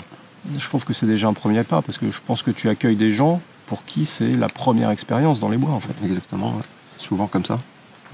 je 0.58 0.68
trouve 0.68 0.84
que 0.84 0.92
c'est 0.92 1.06
déjà 1.06 1.28
un 1.28 1.32
premier 1.32 1.62
pas 1.64 1.82
parce 1.82 1.98
que 1.98 2.10
je 2.10 2.18
pense 2.24 2.42
que 2.42 2.50
tu 2.50 2.68
accueilles 2.68 2.96
des 2.96 3.12
gens 3.12 3.40
pour 3.66 3.84
qui 3.84 4.04
c'est 4.04 4.34
la 4.36 4.48
première 4.48 4.90
expérience 4.90 5.40
dans 5.40 5.48
les 5.48 5.56
bois 5.56 5.72
en 5.72 5.80
fait. 5.80 5.94
Exactement, 6.04 6.54
souvent 6.98 7.26
comme 7.26 7.44
ça. 7.44 7.58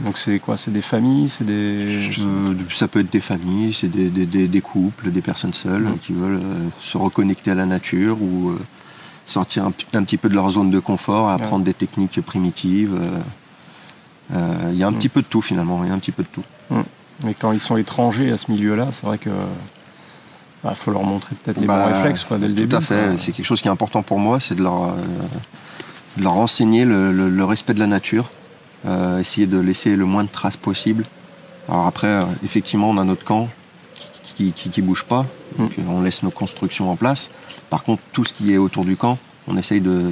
Donc 0.00 0.16
c'est 0.16 0.38
quoi? 0.38 0.56
C'est 0.56 0.70
des 0.70 0.82
familles? 0.82 1.28
C'est 1.28 1.44
des. 1.44 2.10
ça 2.70 2.86
peut 2.86 3.00
être 3.00 3.10
des 3.10 3.20
familles, 3.20 3.72
c'est 3.72 3.88
des, 3.88 4.08
des, 4.08 4.46
des, 4.46 4.60
couples, 4.60 5.10
des 5.10 5.20
personnes 5.20 5.54
seules 5.54 5.82
mmh. 5.82 5.98
qui 6.00 6.12
veulent 6.12 6.40
euh, 6.42 6.68
se 6.80 6.96
reconnecter 6.96 7.50
à 7.50 7.54
la 7.54 7.66
nature 7.66 8.22
ou 8.22 8.50
euh, 8.50 8.58
sortir 9.26 9.64
un, 9.64 9.72
un, 9.94 10.02
petit 10.04 10.16
peu 10.16 10.28
de 10.28 10.34
leur 10.34 10.48
zone 10.50 10.70
de 10.70 10.78
confort, 10.78 11.30
apprendre 11.30 11.64
des 11.64 11.74
techniques 11.74 12.20
primitives. 12.20 12.96
Euh, 14.32 14.70
il 14.70 14.78
y 14.78 14.84
a 14.84 14.86
un 14.86 14.92
mmh. 14.92 14.98
petit 14.98 15.08
peu 15.08 15.22
de 15.22 15.26
tout 15.26 15.42
finalement, 15.42 15.82
il 15.82 15.88
y 15.88 15.90
a 15.90 15.94
un 15.94 15.98
petit 15.98 16.12
peu 16.12 16.22
de 16.22 16.28
tout. 16.28 16.44
Mmh. 16.70 16.82
Mais 17.24 17.34
quand 17.34 17.52
ils 17.52 17.60
sont 17.60 17.76
étrangers 17.76 18.30
à 18.30 18.36
ce 18.36 18.50
milieu-là, 18.50 18.88
c'est 18.92 19.06
vrai 19.06 19.18
que 19.18 19.30
il 19.30 20.66
bah, 20.68 20.74
faut 20.74 20.90
leur 20.90 21.04
montrer 21.04 21.36
peut-être 21.36 21.60
les 21.60 21.66
bons 21.66 21.76
bah, 21.76 21.86
réflexes 21.86 22.24
quoi, 22.24 22.38
dès 22.38 22.48
le 22.48 22.54
début. 22.54 22.68
Tout 22.68 22.76
à 22.76 22.80
fait. 22.80 23.18
C'est 23.18 23.32
quelque 23.32 23.46
chose 23.46 23.60
qui 23.60 23.68
est 23.68 23.70
important 23.70 24.02
pour 24.02 24.18
moi, 24.18 24.40
c'est 24.40 24.56
de 24.56 24.62
leur, 24.62 24.92
de 26.16 26.22
leur 26.22 26.34
enseigner 26.34 26.84
le, 26.84 27.12
le, 27.12 27.44
respect 27.44 27.74
de 27.74 27.80
la 27.80 27.86
nature, 27.86 28.30
euh, 28.86 29.20
essayer 29.20 29.46
de 29.46 29.58
laisser 29.58 29.96
le 29.96 30.04
moins 30.04 30.24
de 30.24 30.28
traces 30.28 30.56
possible. 30.56 31.04
Alors 31.68 31.86
après, 31.86 32.08
euh, 32.08 32.22
effectivement, 32.44 32.90
on 32.90 32.98
a 32.98 33.04
notre 33.04 33.24
camp 33.24 33.48
qui, 34.36 34.52
qui, 34.52 34.82
bouge 34.82 35.04
pas, 35.04 35.26
mm. 35.58 35.66
on 35.88 36.02
laisse 36.02 36.22
nos 36.22 36.30
constructions 36.30 36.90
en 36.90 36.96
place. 36.96 37.30
Par 37.70 37.82
contre, 37.82 38.02
tout 38.12 38.24
ce 38.24 38.32
qui 38.32 38.52
est 38.52 38.56
autour 38.56 38.84
du 38.84 38.96
camp, 38.96 39.18
on 39.48 39.56
essaye 39.56 39.80
de 39.80 40.06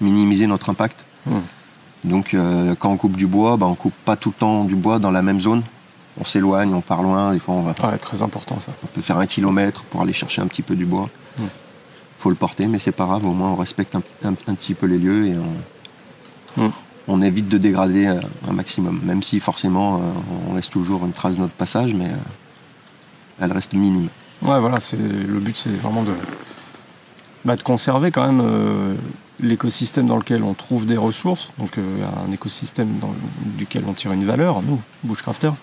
minimiser 0.00 0.46
notre 0.46 0.70
impact. 0.70 1.04
Mm. 1.26 1.32
Donc, 2.04 2.34
euh, 2.34 2.74
quand 2.78 2.90
on 2.90 2.96
coupe 2.96 3.16
du 3.16 3.26
bois, 3.26 3.56
bah, 3.56 3.66
on 3.66 3.74
coupe 3.74 3.94
pas 4.04 4.16
tout 4.16 4.30
le 4.30 4.34
temps 4.34 4.64
du 4.64 4.74
bois 4.74 4.98
dans 4.98 5.10
la 5.10 5.22
même 5.22 5.40
zone. 5.40 5.62
On 6.18 6.24
s'éloigne, 6.24 6.72
on 6.74 6.80
part 6.80 7.02
loin. 7.02 7.32
Des 7.32 7.38
fois, 7.38 7.54
on 7.54 7.62
va. 7.62 7.74
Ah, 7.82 7.98
très 7.98 8.22
important 8.22 8.58
ça. 8.60 8.72
On 8.82 8.86
peut 8.86 9.02
faire 9.02 9.18
un 9.18 9.26
kilomètre 9.26 9.82
pour 9.84 10.02
aller 10.02 10.12
chercher 10.12 10.42
un 10.42 10.46
petit 10.46 10.62
peu 10.62 10.74
du 10.74 10.86
bois. 10.86 11.08
Il 11.38 11.44
mm. 11.44 11.48
Faut 12.18 12.30
le 12.30 12.36
porter, 12.36 12.66
mais 12.66 12.78
c'est 12.78 12.92
pas 12.92 13.06
grave. 13.06 13.26
Au 13.26 13.32
moins, 13.32 13.50
on 13.50 13.56
respecte 13.56 13.94
un, 13.94 14.02
un, 14.24 14.34
petit 14.34 14.74
peu 14.74 14.86
les 14.86 14.98
lieux 14.98 15.26
et 15.28 15.34
on, 16.58 16.70
on 17.10 17.22
évite 17.22 17.48
de 17.48 17.58
dégrader 17.58 18.06
euh, 18.06 18.20
un 18.48 18.52
maximum, 18.52 19.00
même 19.02 19.22
si 19.22 19.40
forcément 19.40 19.96
euh, 19.96 20.00
on 20.48 20.54
laisse 20.54 20.70
toujours 20.70 21.04
une 21.04 21.12
trace 21.12 21.34
de 21.34 21.40
notre 21.40 21.54
passage, 21.54 21.94
mais 21.94 22.06
euh, 22.06 23.40
elle 23.40 23.52
reste 23.52 23.72
minime. 23.72 24.08
Ouais, 24.42 24.58
voilà, 24.60 24.80
c'est 24.80 24.96
le 24.96 25.38
but, 25.38 25.56
c'est 25.56 25.70
vraiment 25.70 26.02
de, 26.02 26.12
bah, 27.44 27.56
de 27.56 27.62
conserver 27.62 28.10
quand 28.10 28.26
même 28.26 28.96
l'écosystème 29.38 30.06
dans 30.06 30.16
lequel 30.16 30.42
on 30.42 30.54
trouve 30.54 30.86
des 30.86 30.96
ressources, 30.96 31.50
donc 31.58 31.76
un 31.78 32.32
écosystème 32.32 32.98
dans, 33.00 33.14
duquel 33.58 33.84
on 33.86 33.92
tire 33.92 34.12
une 34.12 34.24
valeur, 34.24 34.62
nous, 34.62 34.80
bushcrafters, 35.04 35.54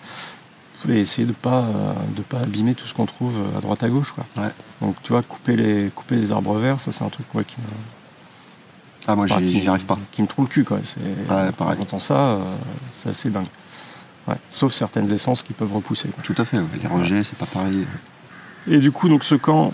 et 0.88 1.00
essayer 1.00 1.26
de 1.26 1.32
pas 1.32 1.64
de 2.16 2.22
pas 2.22 2.38
abîmer 2.38 2.74
tout 2.74 2.86
ce 2.86 2.94
qu'on 2.94 3.06
trouve 3.06 3.34
à 3.56 3.60
droite 3.60 3.82
à 3.82 3.88
gauche, 3.88 4.12
quoi. 4.12 4.24
Donc 4.80 4.96
tu 5.02 5.12
vois, 5.12 5.22
couper 5.22 5.56
les 5.56 5.90
couper 5.94 6.16
les 6.16 6.32
arbres 6.32 6.58
verts, 6.58 6.80
ça 6.80 6.92
c'est 6.92 7.04
un 7.04 7.08
truc 7.08 7.26
qui 7.30 7.60
me 7.60 7.66
ah, 9.08 9.16
moi, 9.16 9.26
j'y 9.26 9.66
arrive 9.66 9.86
pas. 9.86 9.98
Qui 10.12 10.20
me 10.20 10.26
trouve 10.26 10.44
le 10.44 10.50
cul, 10.50 10.64
quoi. 10.64 10.80
C'est, 10.84 11.00
ouais, 11.00 11.50
pareil. 11.52 11.78
Quand 11.90 11.98
ça, 11.98 12.14
euh, 12.14 12.38
c'est 12.92 13.08
assez 13.08 13.30
dingue. 13.30 13.46
Ouais. 14.28 14.34
Sauf 14.50 14.74
certaines 14.74 15.10
essences 15.10 15.42
qui 15.42 15.54
peuvent 15.54 15.72
repousser. 15.72 16.10
Tout 16.22 16.34
à 16.36 16.44
fait, 16.44 16.58
les 16.58 16.88
rejets, 16.88 17.24
c'est 17.24 17.38
pas 17.38 17.46
pareil. 17.46 17.86
Et 18.70 18.76
du 18.76 18.92
coup, 18.92 19.08
donc 19.08 19.24
ce 19.24 19.34
camp, 19.34 19.72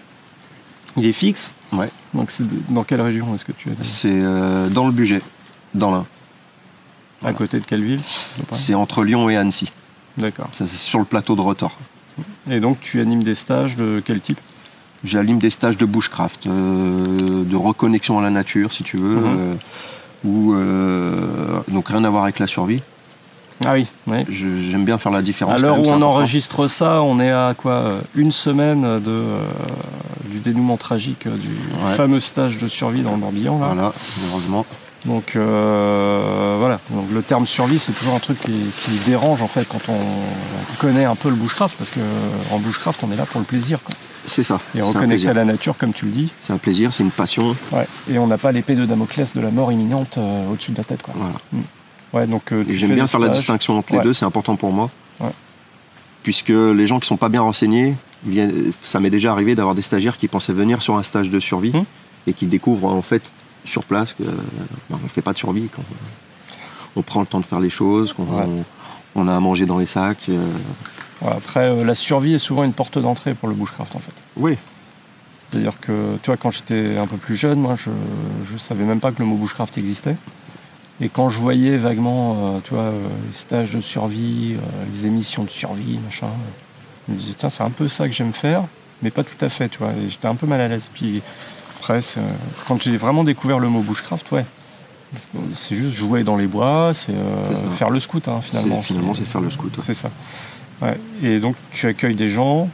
il 0.96 1.04
est 1.04 1.12
fixe. 1.12 1.50
Ouais. 1.72 1.90
Donc 2.14 2.30
c'est 2.30 2.44
dans 2.72 2.84
quelle 2.84 3.00
région 3.00 3.34
est-ce 3.34 3.44
que 3.44 3.50
tu 3.50 3.70
es 3.70 3.72
C'est 3.82 4.06
euh, 4.08 4.68
dans 4.68 4.86
le 4.86 4.92
budget, 4.92 5.20
dans 5.74 5.90
l'Ain. 5.90 6.06
À 7.24 7.32
côté 7.32 7.58
de 7.58 7.64
quelle 7.64 7.82
ville? 7.82 8.02
C'est 8.52 8.74
entre 8.74 9.02
Lyon 9.02 9.28
et 9.30 9.36
Annecy. 9.36 9.72
D'accord. 10.16 10.48
c'est 10.52 10.68
sur 10.68 10.98
le 10.98 11.04
plateau 11.04 11.34
de 11.34 11.40
Rotor. 11.40 11.72
Et 12.50 12.60
donc 12.60 12.80
tu 12.80 13.00
animes 13.00 13.22
des 13.22 13.34
stages 13.34 13.76
de 13.76 14.02
quel 14.04 14.20
type? 14.20 14.40
J'anime 15.04 15.38
des 15.38 15.50
stages 15.50 15.76
de 15.76 15.84
bushcraft, 15.84 16.46
euh, 16.46 17.44
de 17.44 17.56
reconnexion 17.56 18.18
à 18.18 18.22
la 18.22 18.30
nature, 18.30 18.72
si 18.72 18.84
tu 18.84 18.96
veux, 18.96 19.16
mhm. 19.16 19.24
euh, 19.26 19.54
ou 20.24 20.54
euh, 20.54 21.60
donc 21.68 21.88
rien 21.88 22.04
à 22.04 22.10
voir 22.10 22.22
avec 22.22 22.38
la 22.38 22.46
survie. 22.46 22.80
Ah 23.64 23.74
oui, 23.74 23.86
J'aime 24.30 24.84
bien 24.84 24.98
faire 24.98 25.12
la 25.12 25.22
différence. 25.22 25.60
À 25.60 25.62
l'heure 25.62 25.78
où 25.78 25.86
on 25.86 26.02
enregistre 26.02 26.66
ça, 26.66 27.02
on 27.02 27.20
est 27.20 27.30
à 27.30 27.54
quoi 27.56 28.00
Une 28.16 28.32
semaine 28.32 28.98
de, 28.98 29.22
du 30.28 30.40
dénouement 30.40 30.76
tragique 30.76 31.28
du 31.28 31.50
fameux 31.96 32.18
stage 32.18 32.58
de 32.58 32.66
survie 32.66 33.02
dans 33.02 33.12
le 33.12 33.18
Morbihan. 33.18 33.58
Là? 33.58 33.66
Voilà, 33.66 33.92
heureusement. 34.30 34.66
Donc 35.04 35.36
voilà, 35.36 36.80
donc 36.90 37.10
le 37.12 37.22
terme 37.22 37.46
survie, 37.46 37.78
c'est 37.78 37.92
toujours 37.92 38.14
un 38.14 38.20
truc 38.20 38.40
qui, 38.40 38.52
qui, 38.84 38.92
dérange 39.06 39.42
en 39.42 39.48
fait 39.48 39.66
quand 39.68 39.80
on 39.88 40.76
connaît 40.78 41.04
un 41.04 41.14
peu 41.14 41.28
le 41.28 41.34
bushcraft, 41.36 41.76
parce 41.76 41.90
qu'en 41.90 42.58
bushcraft, 42.58 43.02
on 43.02 43.12
est 43.12 43.16
là 43.16 43.26
pour 43.26 43.40
le 43.40 43.46
plaisir. 43.46 43.80
C'est 44.26 44.44
ça. 44.44 44.60
Et 44.74 44.82
reconnecter 44.82 45.28
à 45.28 45.34
la 45.34 45.44
nature, 45.44 45.76
comme 45.76 45.92
tu 45.92 46.06
le 46.06 46.10
dis. 46.10 46.32
C'est 46.40 46.52
un 46.52 46.58
plaisir, 46.58 46.92
c'est 46.92 47.02
une 47.02 47.10
passion. 47.10 47.56
Ouais. 47.72 47.86
Et 48.10 48.18
on 48.18 48.26
n'a 48.26 48.38
pas 48.38 48.52
l'épée 48.52 48.74
de 48.74 48.86
Damoclès 48.86 49.34
de 49.34 49.40
la 49.40 49.50
mort 49.50 49.72
imminente 49.72 50.18
euh, 50.18 50.50
au-dessus 50.50 50.72
de 50.72 50.78
la 50.78 50.84
tête. 50.84 51.02
Quoi. 51.02 51.14
Voilà. 51.16 51.34
Mm. 51.52 51.60
Ouais, 52.12 52.26
donc, 52.26 52.52
euh, 52.52 52.64
J'aime 52.68 52.94
bien 52.94 53.06
faire 53.06 53.20
la 53.20 53.28
distinction 53.28 53.76
entre 53.76 53.94
les 53.94 54.02
deux, 54.02 54.14
c'est 54.14 54.24
important 54.24 54.56
pour 54.56 54.72
moi. 54.72 54.90
Puisque 56.22 56.48
les 56.48 56.86
gens 56.86 57.00
qui 57.00 57.06
sont 57.06 57.18
pas 57.18 57.28
bien 57.28 57.42
renseignés, 57.42 57.94
viennent, 58.24 58.72
ça 58.82 58.98
m'est 58.98 59.10
déjà 59.10 59.30
arrivé 59.30 59.54
d'avoir 59.54 59.74
des 59.74 59.82
stagiaires 59.82 60.16
qui 60.16 60.26
pensaient 60.26 60.54
venir 60.54 60.80
sur 60.80 60.96
un 60.96 61.02
stage 61.02 61.28
de 61.28 61.38
survie 61.38 61.72
mm. 61.76 61.84
et 62.28 62.32
qui 62.32 62.46
découvrent 62.46 62.90
en 62.90 63.02
fait 63.02 63.22
sur 63.64 63.84
place 63.84 64.12
qu'on 64.12 64.24
ben, 64.24 64.98
ne 65.02 65.08
fait 65.08 65.22
pas 65.22 65.32
de 65.32 65.38
survie. 65.38 65.68
Quand 65.68 65.82
on 66.96 67.02
prend 67.02 67.20
le 67.20 67.26
temps 67.26 67.40
de 67.40 67.46
faire 67.46 67.60
les 67.60 67.70
choses, 67.70 68.12
qu'on 68.12 68.26
on, 69.14 69.28
a 69.28 69.36
à 69.36 69.40
manger 69.40 69.66
dans 69.66 69.78
les 69.78 69.86
sacs. 69.86 70.28
Euh, 70.28 70.46
après, 71.26 71.70
euh, 71.70 71.84
la 71.84 71.94
survie 71.94 72.34
est 72.34 72.38
souvent 72.38 72.64
une 72.64 72.72
porte 72.72 72.98
d'entrée 72.98 73.34
pour 73.34 73.48
le 73.48 73.54
bushcraft 73.54 73.94
en 73.94 73.98
fait. 73.98 74.14
Oui. 74.36 74.56
C'est-à-dire 75.38 75.74
que, 75.80 76.16
tu 76.22 76.26
vois, 76.26 76.36
quand 76.36 76.50
j'étais 76.50 76.96
un 76.96 77.06
peu 77.06 77.16
plus 77.16 77.36
jeune, 77.36 77.60
moi, 77.60 77.76
je 77.76 77.90
ne 78.52 78.58
savais 78.58 78.84
même 78.84 79.00
pas 79.00 79.12
que 79.12 79.20
le 79.20 79.24
mot 79.24 79.36
bushcraft 79.36 79.78
existait. 79.78 80.16
Et 81.00 81.08
quand 81.08 81.28
je 81.28 81.38
voyais 81.38 81.76
vaguement, 81.76 82.56
euh, 82.56 82.58
tu 82.64 82.74
vois, 82.74 82.90
les 82.90 83.36
stages 83.36 83.72
de 83.72 83.80
survie, 83.80 84.56
les 84.92 85.06
émissions 85.06 85.44
de 85.44 85.50
survie, 85.50 85.98
machin, 86.04 86.28
je 87.08 87.14
me 87.14 87.18
disais, 87.18 87.34
tiens, 87.36 87.50
c'est 87.50 87.62
un 87.62 87.70
peu 87.70 87.88
ça 87.88 88.08
que 88.08 88.14
j'aime 88.14 88.32
faire, 88.32 88.64
mais 89.02 89.10
pas 89.10 89.22
tout 89.22 89.42
à 89.44 89.48
fait, 89.48 89.68
tu 89.68 89.78
vois. 89.78 89.92
j'étais 90.08 90.28
un 90.28 90.34
peu 90.34 90.46
mal 90.46 90.60
à 90.60 90.68
l'aise. 90.68 90.90
Puis 90.92 91.22
après, 91.84 92.00
quand 92.66 92.82
j'ai 92.82 92.96
vraiment 92.96 93.24
découvert 93.24 93.58
le 93.58 93.68
mot 93.68 93.80
bushcraft, 93.80 94.32
ouais, 94.32 94.46
c'est 95.52 95.74
juste 95.74 95.92
jouer 95.92 96.24
dans 96.24 96.36
les 96.36 96.46
bois, 96.46 96.92
c'est 96.94 97.12
faire 97.76 97.90
le 97.90 98.00
scout, 98.00 98.26
hein, 98.26 98.40
finalement. 98.42 98.80
Finalement, 98.82 99.14
c'est 99.14 99.24
faire 99.24 99.40
le 99.40 99.50
scout. 99.50 99.72
C'est 99.84 99.94
ça. 99.94 100.10
Et 101.22 101.40
donc 101.40 101.56
tu 101.72 101.86
accueilles 101.86 102.16
des 102.16 102.28
gens 102.28 102.68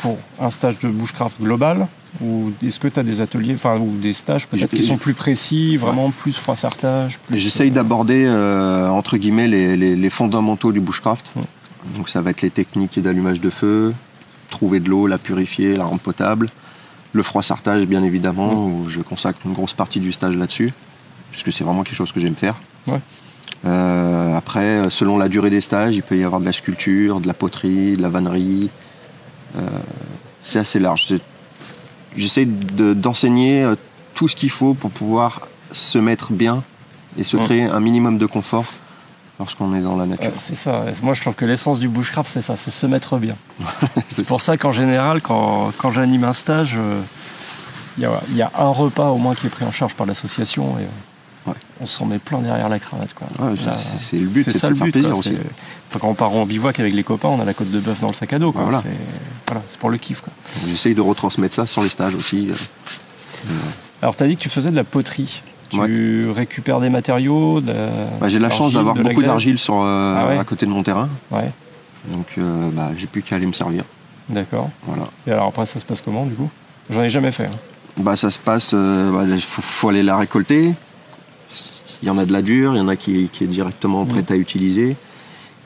pour 0.00 0.18
un 0.40 0.50
stage 0.50 0.78
de 0.78 0.88
bushcraft 0.88 1.40
global 1.40 1.86
ou 2.20 2.50
est-ce 2.64 2.80
que 2.80 2.88
tu 2.88 2.98
as 2.98 3.02
des 3.02 3.20
ateliers, 3.20 3.54
enfin 3.54 3.78
ou 3.78 3.96
des 3.98 4.14
stages 4.14 4.48
peut-être 4.48 4.70
qui 4.70 4.82
sont 4.82 4.96
plus 4.96 5.14
précis, 5.14 5.76
vraiment 5.76 6.10
plus 6.10 6.36
froissartage 6.36 7.20
J'essaye 7.32 7.70
d'aborder 7.70 8.24
euh, 8.26 8.88
entre 8.88 9.16
guillemets 9.16 9.46
les, 9.46 10.10
fondamentaux 10.10 10.72
du 10.72 10.80
bushcraft. 10.80 11.32
Donc 11.94 12.08
ça 12.08 12.20
va 12.20 12.30
être 12.30 12.42
les 12.42 12.50
techniques 12.50 13.00
d'allumage 13.00 13.40
de 13.40 13.50
feu, 13.50 13.94
trouver 14.50 14.80
de 14.80 14.88
l'eau, 14.88 15.06
la 15.06 15.18
purifier, 15.18 15.76
la 15.76 15.84
rendre 15.84 16.00
potable, 16.00 16.50
le 17.12 17.22
froissartage 17.22 17.86
bien 17.86 18.02
évidemment, 18.02 18.66
où 18.66 18.88
je 18.88 19.00
consacre 19.00 19.40
une 19.44 19.52
grosse 19.52 19.74
partie 19.74 20.00
du 20.00 20.12
stage 20.12 20.36
là-dessus, 20.36 20.72
puisque 21.30 21.52
c'est 21.52 21.64
vraiment 21.64 21.82
quelque 21.82 21.96
chose 21.96 22.12
que 22.12 22.20
j'aime 22.20 22.36
faire. 22.36 22.56
Euh, 23.66 24.36
après, 24.36 24.88
selon 24.88 25.18
la 25.18 25.28
durée 25.28 25.50
des 25.50 25.60
stages, 25.60 25.94
il 25.94 26.02
peut 26.02 26.16
y 26.16 26.24
avoir 26.24 26.40
de 26.40 26.46
la 26.46 26.52
sculpture, 26.52 27.20
de 27.20 27.26
la 27.26 27.34
poterie, 27.34 27.96
de 27.96 28.02
la 28.02 28.08
vannerie. 28.08 28.70
Euh, 29.56 29.60
c'est 30.40 30.58
assez 30.58 30.78
large. 30.78 31.12
J'essaie 32.16 32.46
d'enseigner 32.46 33.62
euh, 33.62 33.74
tout 34.14 34.28
ce 34.28 34.36
qu'il 34.36 34.50
faut 34.50 34.74
pour 34.74 34.90
pouvoir 34.90 35.48
se 35.72 35.98
mettre 35.98 36.32
bien 36.32 36.62
et 37.18 37.24
se 37.24 37.36
créer 37.36 37.64
un 37.64 37.80
minimum 37.80 38.18
de 38.18 38.26
confort 38.26 38.66
lorsqu'on 39.40 39.74
est 39.74 39.80
dans 39.80 39.96
la 39.96 40.06
nature. 40.06 40.30
c'est 40.36 40.54
ça. 40.54 40.84
Moi, 41.02 41.14
je 41.14 41.20
trouve 41.20 41.34
que 41.34 41.44
l'essence 41.44 41.80
du 41.80 41.88
bushcraft, 41.88 42.30
c'est 42.30 42.42
ça, 42.42 42.56
c'est 42.56 42.70
se 42.70 42.86
mettre 42.86 43.18
bien. 43.18 43.34
c'est 44.08 44.26
pour 44.26 44.40
ça 44.40 44.56
qu'en 44.56 44.72
général, 44.72 45.20
quand, 45.20 45.72
quand 45.76 45.90
j'anime 45.90 46.22
un 46.22 46.32
stage, 46.32 46.76
il 47.98 48.04
y, 48.04 48.36
y, 48.36 48.42
a 48.42 48.52
un 48.56 48.68
repas 48.68 49.08
au 49.08 49.18
moins 49.18 49.34
qui 49.34 49.48
est 49.48 49.50
pris 49.50 49.64
en 49.64 49.72
charge 49.72 49.94
par 49.94 50.06
l'association. 50.06 50.78
Et, 50.78 50.84
on 51.80 51.86
s'en 51.86 52.04
met 52.04 52.18
plein 52.18 52.40
derrière 52.40 52.68
la 52.68 52.78
cravate. 52.78 53.14
Quoi. 53.14 53.26
c'est 53.98 54.18
le 54.18 54.26
but, 54.26 54.44
c'est 54.44 54.56
ça 54.56 54.68
le 54.68 54.74
but. 54.74 54.92
Plaisir 54.92 55.16
aussi. 55.16 55.36
quand 55.98 56.08
on 56.08 56.14
part 56.14 56.32
en 56.32 56.44
bivouac 56.44 56.78
avec 56.78 56.94
les 56.94 57.02
copains, 57.02 57.28
on 57.28 57.40
a 57.40 57.44
la 57.44 57.54
côte 57.54 57.70
de 57.70 57.80
bœuf 57.80 58.00
dans 58.00 58.08
le 58.08 58.14
sac 58.14 58.32
à 58.32 58.38
dos. 58.38 58.52
Voilà. 58.52 58.82
C'est 59.66 59.78
pour 59.78 59.90
le 59.90 59.98
kiff. 59.98 60.22
J'essaye 60.68 60.94
de 60.94 61.00
retransmettre 61.00 61.54
ça 61.54 61.66
sur 61.66 61.82
les 61.82 61.88
stages 61.88 62.14
aussi. 62.14 62.50
Euh. 62.50 63.52
Alors, 64.02 64.16
tu 64.16 64.22
as 64.22 64.28
dit 64.28 64.36
que 64.36 64.42
tu 64.42 64.48
faisais 64.48 64.70
de 64.70 64.76
la 64.76 64.84
poterie. 64.84 65.42
Tu 65.70 66.28
récupères 66.30 66.80
des 66.80 66.90
matériaux 66.90 67.60
bah, 67.60 68.28
J'ai 68.28 68.38
la 68.38 68.50
chance 68.50 68.72
d'avoir 68.72 68.94
beaucoup 68.94 69.22
d'argile 69.22 69.58
sur 69.58 69.82
euh, 69.82 70.36
ah 70.36 70.40
à 70.40 70.44
côté 70.44 70.66
de 70.66 70.70
mon 70.70 70.82
terrain. 70.82 71.08
Donc 72.08 72.26
euh, 72.38 72.70
bah, 72.72 72.90
j'ai 72.96 73.06
plus 73.06 73.22
qu'à 73.22 73.36
aller 73.36 73.46
me 73.46 73.52
servir. 73.52 73.84
D'accord. 74.28 74.70
Voilà. 74.86 75.04
Et 75.26 75.32
alors 75.32 75.48
après, 75.48 75.66
ça 75.66 75.78
se 75.78 75.84
passe 75.84 76.00
comment 76.00 76.24
du 76.24 76.34
coup? 76.34 76.48
J'en 76.88 77.02
ai 77.02 77.10
jamais 77.10 77.30
fait. 77.30 77.46
hein. 77.46 78.00
Bah, 78.00 78.16
ça 78.16 78.30
se 78.30 78.38
passe, 78.38 78.72
euh, 78.74 79.12
bah, 79.12 79.24
il 79.26 79.40
faut, 79.40 79.62
faut 79.62 79.88
aller 79.90 80.02
la 80.02 80.16
récolter. 80.16 80.72
Il 82.02 82.06
y 82.06 82.10
en 82.10 82.16
a 82.18 82.24
de 82.24 82.32
la 82.32 82.40
dure, 82.40 82.74
il 82.74 82.78
y 82.78 82.80
en 82.80 82.88
a 82.88 82.96
qui, 82.96 83.28
qui 83.32 83.44
est 83.44 83.48
directement 83.48 84.06
prête 84.06 84.30
à 84.30 84.36
utiliser. 84.36 84.96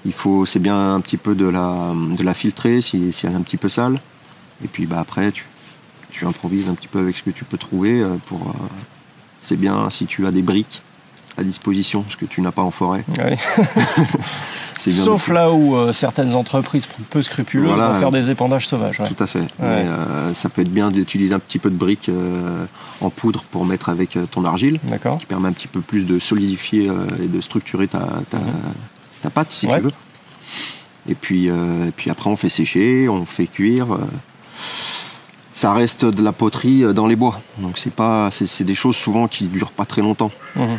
Il 0.05 0.13
faut, 0.13 0.45
c'est 0.45 0.59
bien 0.59 0.95
un 0.95 1.01
petit 1.01 1.17
peu 1.17 1.35
de 1.35 1.47
la, 1.47 1.93
de 1.95 2.23
la 2.23 2.35
filtrer 2.35 2.81
si, 2.81 3.13
si 3.13 3.27
elle 3.27 3.33
est 3.33 3.37
un 3.37 3.43
petit 3.43 3.57
peu 3.57 3.69
sale. 3.69 4.01
Et 4.65 4.69
puis 4.69 4.87
bah, 4.87 4.99
après, 4.99 5.31
tu, 5.31 5.47
tu 6.11 6.27
improvises 6.27 6.69
un 6.69 6.75
petit 6.75 6.89
peu 6.89 6.99
avec 6.99 7.17
ce 7.17 7.23
que 7.23 7.31
tu 7.31 7.45
peux 7.45 7.59
trouver. 7.59 8.05
pour, 8.27 8.53
c'est 9.45 9.57
bien 9.57 9.89
si 9.91 10.07
tu 10.07 10.27
as 10.27 10.31
des 10.31 10.43
briques 10.43 10.83
à 11.37 11.43
disposition, 11.43 12.05
ce 12.09 12.17
que 12.17 12.27
tu 12.27 12.41
n'as 12.41 12.53
pas 12.53 12.63
en 12.63 12.71
forêt. 12.71 13.05
Ouais. 13.19 13.37
Sauf 14.77 15.29
là 15.29 15.53
où 15.53 15.77
euh, 15.77 15.93
certaines 15.93 16.35
entreprises 16.35 16.87
peu 17.11 17.23
scrupuleuses 17.23 17.69
Voilà. 17.69 17.93
vont 17.93 18.01
faire 18.01 18.11
des 18.11 18.31
épandages 18.31 18.67
sauvages. 18.67 18.99
ouais. 19.01 19.09
Tout 19.09 19.23
à 19.23 19.27
fait. 19.27 19.45
Mais, 19.61 19.67
euh, 19.87 20.35
ça 20.35 20.49
peut 20.49 20.63
être 20.63 20.73
bien 20.73 20.91
d'utiliser 20.91 21.35
un 21.35 21.39
petit 21.39 21.59
peu 21.61 21.71
de 21.71 21.77
briques 21.77 22.09
euh, 22.09 22.65
en 23.01 23.11
poudre 23.11 23.43
pour 23.51 23.65
mettre 23.65 23.89
avec 23.89 24.19
ton 24.31 24.45
argile. 24.45 24.81
Qui 25.21 25.27
permet 25.27 25.49
un 25.49 25.53
petit 25.53 25.69
peu 25.69 25.81
plus 25.81 26.05
de 26.07 26.19
solidifier 26.19 26.91
et 27.23 27.29
de 27.29 27.41
structurer 27.41 27.87
ta, 27.89 28.01
ta, 28.31 28.39
ta 29.23 29.31
pâte 29.31 29.51
si 29.53 29.67
tu 29.69 29.79
veux. 29.79 29.93
Et 31.09 31.15
puis, 31.15 31.47
et 31.47 31.91
puis 31.97 32.11
après 32.11 32.31
on 32.31 32.37
fait 32.37 32.49
sécher, 32.49 33.09
on 33.09 33.25
fait 33.27 33.47
cuire. 33.47 33.87
Ça 35.55 35.73
reste 35.73 36.05
de 36.05 36.23
la 36.23 36.33
poterie 36.33 36.85
euh, 36.85 36.93
dans 36.93 37.07
les 37.07 37.17
bois. 37.17 37.41
Donc 37.59 37.79
c'est 37.79 37.95
pas, 37.95 38.31
c'est, 38.31 38.65
des 38.65 38.75
choses 38.75 38.97
souvent 38.97 39.29
qui 39.29 39.47
durent 39.47 39.71
pas 39.71 39.87
très 39.87 40.03
longtemps. 40.03 40.33
Mhm. 40.57 40.79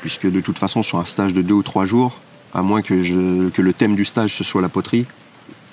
Puisque 0.00 0.30
de 0.30 0.40
toute 0.40 0.58
façon 0.58 0.82
sur 0.82 0.98
un 0.98 1.04
stage 1.04 1.34
de 1.34 1.42
deux 1.42 1.54
ou 1.54 1.62
trois 1.62 1.84
jours, 1.84 2.18
à 2.54 2.62
moins 2.62 2.80
que, 2.80 3.02
je, 3.02 3.50
que 3.50 3.60
le 3.60 3.72
thème 3.74 3.96
du 3.96 4.06
stage 4.06 4.34
ce 4.34 4.44
soit 4.44 4.62
la 4.62 4.70
poterie, 4.70 5.06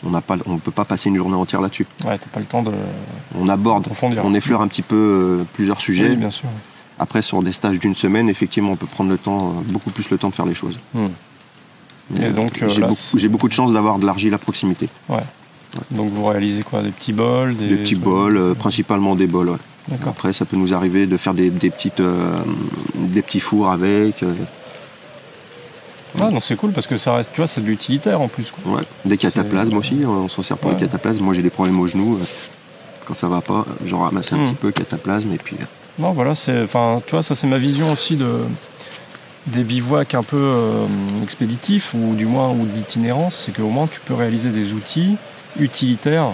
on 0.04 0.10
n'a 0.10 0.22
pas, 0.22 0.36
on 0.46 0.58
peut 0.58 0.72
pas 0.72 0.86
passer 0.86 1.10
une 1.10 1.18
journée 1.18 1.36
entière 1.36 1.62
là-dessus. 1.62 1.88
Ouais, 2.06 2.18
t'as 2.18 2.28
pas 2.28 2.40
le 2.40 2.46
temps 2.46 2.62
de. 2.62 2.72
On 3.36 3.50
aborde, 3.50 3.88
on 4.24 4.34
effleure 4.34 4.62
un 4.62 4.68
petit 4.68 4.82
peu 4.82 4.96
euh, 4.96 5.44
plusieurs 5.54 5.82
sujets. 5.82 6.10
Oui, 6.10 6.16
bien 6.16 6.32
sûr. 6.32 6.50
Après, 7.00 7.22
sur 7.22 7.44
des 7.44 7.52
stages 7.52 7.80
d'une 7.80 7.96
semaine, 7.96 8.30
effectivement, 8.30 8.72
on 8.72 8.76
peut 8.76 8.88
prendre 8.88 9.10
le 9.10 9.18
temps, 9.18 9.50
euh, 9.50 9.62
beaucoup 9.68 9.92
plus 9.92 10.10
le 10.10 10.18
temps 10.18 10.30
de 10.30 10.36
faire 10.36 10.46
les 10.46 10.56
choses. 10.56 10.78
Hmm. 10.94 11.08
Et 12.22 12.30
donc, 12.30 12.62
euh, 12.62 12.70
j'ai, 12.70 12.82
beaucoup, 12.82 13.30
beaucoup 13.30 13.48
de 13.48 13.54
chance 13.54 13.74
d'avoir 13.74 14.00
de 14.00 14.06
l'argile 14.06 14.34
à 14.34 14.38
proximité. 14.38 14.90
Donc 15.92 16.10
vous 16.10 16.26
réalisez 16.26 16.64
quoi? 16.64 16.82
Des 16.82 16.92
petits 16.92 17.14
bols 17.14 17.56
Des, 17.56 17.68
Des 17.68 17.76
petits 17.78 17.96
bols, 17.96 18.38
euh, 18.38 18.54
principalement 18.54 19.16
des 19.16 19.28
bols. 19.28 19.50
ouais. 19.50 19.98
Après, 20.08 20.34
ça 20.34 20.46
peut 20.46 20.58
nous 20.58 20.74
arriver 20.74 21.06
de 21.08 21.16
faire 21.18 21.34
des, 21.34 21.50
des 21.50 21.70
petites, 21.70 22.00
euh, 22.02 22.38
des 22.96 23.22
petits 23.22 23.40
fours 23.40 23.70
avec, 23.72 24.22
euh, 24.24 24.34
Ah, 26.20 26.30
non, 26.32 26.40
c'est 26.40 26.56
cool 26.56 26.72
parce 26.72 26.88
que 26.88 26.98
ça 26.98 27.14
reste, 27.16 27.30
tu 27.34 27.38
vois, 27.42 27.48
c'est 27.48 27.62
de 27.62 27.68
l'utilitaire 27.68 28.20
en 28.22 28.28
plus. 28.28 28.52
Quoi. 28.52 28.74
ouais. 28.78 28.84
des 29.06 29.18
cataplasmes 29.18 29.78
aussi. 29.78 29.98
On 30.06 30.28
s'en 30.30 30.42
sert 30.42 30.58
pour 30.58 30.72
Ouais. 30.72 30.76
les 30.78 30.82
cataplasmes. 30.86 31.24
Moi, 31.24 31.34
j'ai 31.34 31.44
des 31.44 31.50
problèmes 31.50 31.80
aux 31.80 31.88
genoux. 31.88 32.18
Quand 33.06 33.14
ça 33.14 33.28
va 33.28 33.40
pas, 33.42 33.66
j'en 33.86 34.00
ramasse 34.00 34.34
un 34.34 34.38
Hmm. 34.38 34.46
petit 34.46 34.56
peu 34.56 34.72
cataplasme 34.72 35.32
et 35.34 35.38
puis. 35.38 35.56
Non, 36.00 36.12
voilà, 36.12 36.36
c'est, 36.36 36.64
enfin, 36.64 37.02
tu 37.06 37.12
vois, 37.12 37.24
ça 37.24 37.36
c'est 37.36 37.48
ma 37.48 37.58
vision 37.58 37.92
aussi 37.92 38.16
de 38.16 38.28
des 39.48 39.64
bivouacs 39.64 40.14
un 40.14 40.24
peu 40.24 40.52
expéditifs 41.24 41.94
ou 41.94 42.16
du 42.16 42.26
moins 42.26 42.50
ou 42.52 42.66
d'itinérance, 42.66 43.44
c'est 43.46 43.56
qu'au 43.56 43.70
moins 43.70 43.88
tu 43.88 44.02
peux 44.02 44.14
réaliser 44.14 44.50
des 44.50 44.74
outils 44.74 45.16
utilitaires 45.60 46.32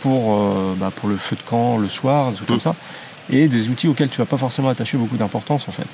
pour 0.00 0.36
euh, 0.38 0.74
bah, 0.76 0.90
pour 0.94 1.08
le 1.08 1.16
feu 1.16 1.36
de 1.36 1.42
camp 1.48 1.76
le 1.78 1.88
soir, 1.88 2.30
des 2.30 2.36
trucs 2.36 2.48
comme 2.48 2.56
Mm. 2.56 2.60
ça, 2.60 2.74
et 3.30 3.48
des 3.48 3.68
outils 3.68 3.88
auxquels 3.88 4.08
tu 4.08 4.18
vas 4.18 4.24
pas 4.26 4.38
forcément 4.38 4.68
attacher 4.70 4.96
beaucoup 4.96 5.16
d'importance 5.16 5.68
en 5.68 5.72
fait. 5.72 5.86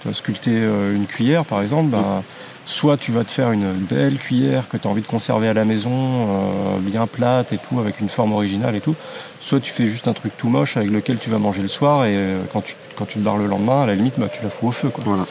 Tu 0.00 0.08
vas 0.08 0.14
sculpter 0.14 0.52
euh, 0.54 0.94
une 0.94 1.06
cuillère 1.06 1.44
par 1.44 1.62
exemple, 1.62 1.88
bah, 1.90 2.22
soit 2.66 2.96
tu 2.96 3.10
vas 3.12 3.24
te 3.24 3.30
faire 3.30 3.50
une 3.52 3.72
belle 3.72 4.18
cuillère 4.18 4.68
que 4.68 4.76
tu 4.76 4.86
as 4.86 4.90
envie 4.90 5.02
de 5.02 5.06
conserver 5.06 5.48
à 5.48 5.54
la 5.54 5.64
maison, 5.64 5.90
euh, 5.92 6.78
bien 6.80 7.06
plate 7.06 7.52
et 7.52 7.58
tout, 7.58 7.80
avec 7.80 8.00
une 8.00 8.08
forme 8.08 8.32
originale 8.32 8.76
et 8.76 8.80
tout, 8.80 8.94
soit 9.40 9.60
tu 9.60 9.72
fais 9.72 9.86
juste 9.86 10.06
un 10.08 10.12
truc 10.12 10.32
tout 10.38 10.48
moche 10.48 10.76
avec 10.76 10.90
lequel 10.90 11.18
tu 11.18 11.30
vas 11.30 11.38
manger 11.38 11.62
le 11.62 11.68
soir 11.68 12.04
et 12.04 12.16
quand 12.52 12.60
tu, 12.62 12.76
quand 12.96 13.06
tu 13.06 13.18
te 13.18 13.24
barres 13.24 13.38
le 13.38 13.46
lendemain, 13.46 13.82
à 13.82 13.86
la 13.86 13.94
limite, 13.96 14.14
bah, 14.18 14.28
tu 14.32 14.42
la 14.42 14.50
fous 14.50 14.68
au 14.68 14.72
feu. 14.72 14.88
Quoi. 14.90 15.02
Voilà. 15.04 15.26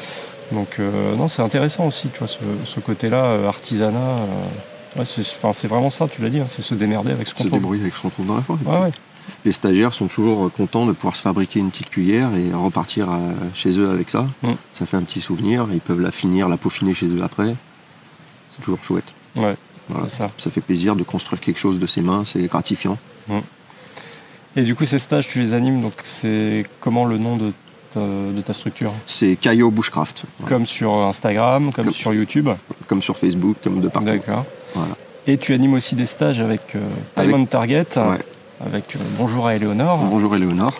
Donc 0.51 0.79
non, 0.79 1.29
c'est 1.29 1.41
intéressant 1.41 1.85
aussi, 1.87 2.09
tu 2.09 2.19
vois, 2.19 2.27
ce, 2.27 2.39
ce 2.65 2.79
côté-là, 2.81 3.37
artisanat. 3.47 4.17
Ouais, 4.97 5.05
c'est, 5.05 5.21
enfin, 5.21 5.53
c'est 5.53 5.67
vraiment 5.67 5.89
ça, 5.89 6.07
tu 6.07 6.21
l'as 6.21 6.29
dit, 6.29 6.39
hein, 6.39 6.45
c'est 6.47 6.61
se 6.61 6.75
démerder 6.75 7.11
avec 7.11 7.27
ce 7.27 7.33
qu'on 7.33 7.43
Se 7.43 7.47
trouve. 7.49 7.59
débrouiller 7.59 7.81
avec 7.81 7.95
ce 7.95 8.01
qu'on 8.01 8.09
trouve 8.09 8.25
dans 8.27 8.35
la 8.35 8.41
forêt. 8.41 8.59
Ouais, 8.65 8.77
ouais. 8.79 8.91
Les 9.45 9.53
stagiaires 9.53 9.93
sont 9.93 10.07
toujours 10.07 10.45
euh, 10.45 10.49
contents 10.49 10.85
de 10.85 10.91
pouvoir 10.93 11.15
se 11.15 11.21
fabriquer 11.21 11.59
une 11.59 11.69
petite 11.71 11.89
cuillère 11.89 12.29
et 12.35 12.51
repartir 12.55 13.09
euh, 13.11 13.15
chez 13.53 13.77
eux 13.79 13.89
avec 13.89 14.09
ça. 14.09 14.25
Mm. 14.41 14.51
Ça 14.71 14.85
fait 14.85 14.97
un 14.97 15.03
petit 15.03 15.21
souvenir. 15.21 15.67
Ils 15.71 15.79
peuvent 15.79 16.01
la 16.01 16.11
finir, 16.11 16.49
la 16.49 16.57
peaufiner 16.57 16.93
chez 16.93 17.05
eux 17.07 17.21
après. 17.23 17.53
C'est 18.55 18.63
toujours 18.63 18.83
chouette. 18.83 19.05
Ouais, 19.35 19.55
Voilà. 19.89 20.09
ça. 20.09 20.31
Ça 20.37 20.49
fait 20.51 20.61
plaisir 20.61 20.95
de 20.95 21.03
construire 21.03 21.39
quelque 21.39 21.59
chose 21.59 21.79
de 21.79 21.87
ses 21.87 22.01
mains. 22.01 22.23
C'est 22.25 22.41
gratifiant. 22.47 22.97
Et 24.55 24.63
du 24.63 24.75
coup, 24.75 24.85
ces 24.85 24.99
stages, 24.99 25.27
tu 25.27 25.39
les 25.39 25.53
animes, 25.53 25.81
donc 25.81 25.93
c'est 26.03 26.65
comment 26.81 27.05
le 27.05 27.17
nom 27.17 27.37
de 27.37 27.53
ta, 27.93 28.01
de 28.01 28.41
ta 28.41 28.53
structure? 28.53 28.91
C'est 29.07 29.37
Caillot 29.37 29.71
Bushcraft. 29.71 30.23
Comme 30.45 30.65
sur 30.65 30.91
Instagram, 30.93 31.71
comme 31.71 31.85
Comme- 31.85 31.93
sur 31.93 32.13
YouTube. 32.13 32.49
Comme 32.87 33.01
sur 33.01 33.17
Facebook, 33.17 33.57
comme 33.63 33.79
de 33.79 33.87
partout. 33.87 34.07
D'accord. 34.09 34.45
Et 35.27 35.37
tu 35.37 35.53
animes 35.53 35.73
aussi 35.73 35.95
des 35.95 36.05
stages 36.05 36.39
avec 36.39 36.75
euh, 36.75 36.79
Time 37.15 37.23
Avec- 37.23 37.35
on 37.35 37.45
Target, 37.45 37.85
Ouais. 37.97 38.19
avec 38.65 38.95
euh, 38.95 38.99
Bonjour 39.17 39.47
à 39.47 39.55
Eleonore. 39.55 39.97
Bonjour 39.99 40.35
Éléonore. 40.35 40.73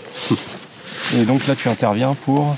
Et 1.15 1.23
donc 1.25 1.45
là, 1.47 1.55
tu 1.55 1.67
interviens 1.69 2.13
pour. 2.25 2.55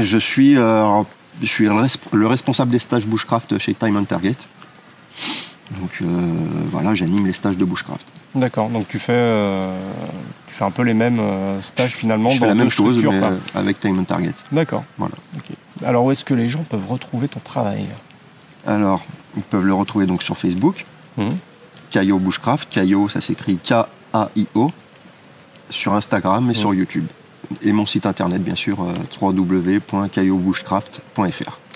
Je 0.00 0.18
suis, 0.18 0.56
euh, 0.56 1.02
je 1.40 1.46
suis 1.46 1.64
le, 1.66 1.72
res- 1.72 1.96
le 2.12 2.26
responsable 2.26 2.70
des 2.70 2.78
stages 2.78 3.06
Bushcraft 3.06 3.58
chez 3.58 3.74
Time 3.74 3.96
and 3.96 4.04
Target. 4.04 4.36
Donc 5.80 6.02
voilà, 6.70 6.94
j'anime 6.94 7.26
les 7.26 7.32
stages 7.32 7.56
de 7.56 7.64
Bushcraft. 7.64 8.04
D'accord, 8.34 8.68
donc 8.68 8.88
tu 8.88 8.98
fais, 8.98 9.32
tu 10.46 10.54
fais 10.54 10.64
un 10.64 10.70
peu 10.70 10.82
les 10.82 10.92
mêmes 10.94 11.20
stages 11.62 11.92
finalement 11.92 12.30
je 12.30 12.36
dans 12.40 12.46
fais 12.46 12.48
la 12.48 12.54
même 12.54 12.68
chose, 12.70 13.02
mais 13.04 13.20
avec 13.54 13.80
Time 13.80 13.98
and 13.98 14.04
Target. 14.04 14.32
D'accord. 14.50 14.84
Voilà. 14.98 15.14
Alors 15.84 16.04
où 16.04 16.10
est-ce 16.10 16.24
que 16.24 16.34
les 16.34 16.48
gens 16.48 16.62
peuvent 16.68 16.86
retrouver 16.88 17.28
ton 17.28 17.40
travail? 17.40 17.86
Alors, 18.66 19.02
ils 19.36 19.42
peuvent 19.42 19.64
le 19.64 19.72
retrouver 19.74 20.06
donc 20.06 20.22
sur 20.22 20.36
Facebook, 20.36 20.84
Caillot 21.90 22.18
Bushcraft. 22.18 22.68
Ça 23.08 23.20
s'écrit 23.20 23.58
K-A-I-O. 23.58 24.72
Sur 25.70 25.94
Instagram 25.94 26.50
et 26.50 26.54
sur 26.54 26.74
YouTube. 26.74 27.06
Et 27.62 27.72
mon 27.72 27.86
site 27.86 28.06
internet, 28.06 28.42
bien 28.42 28.54
sûr, 28.54 28.82
euh. 28.82 28.94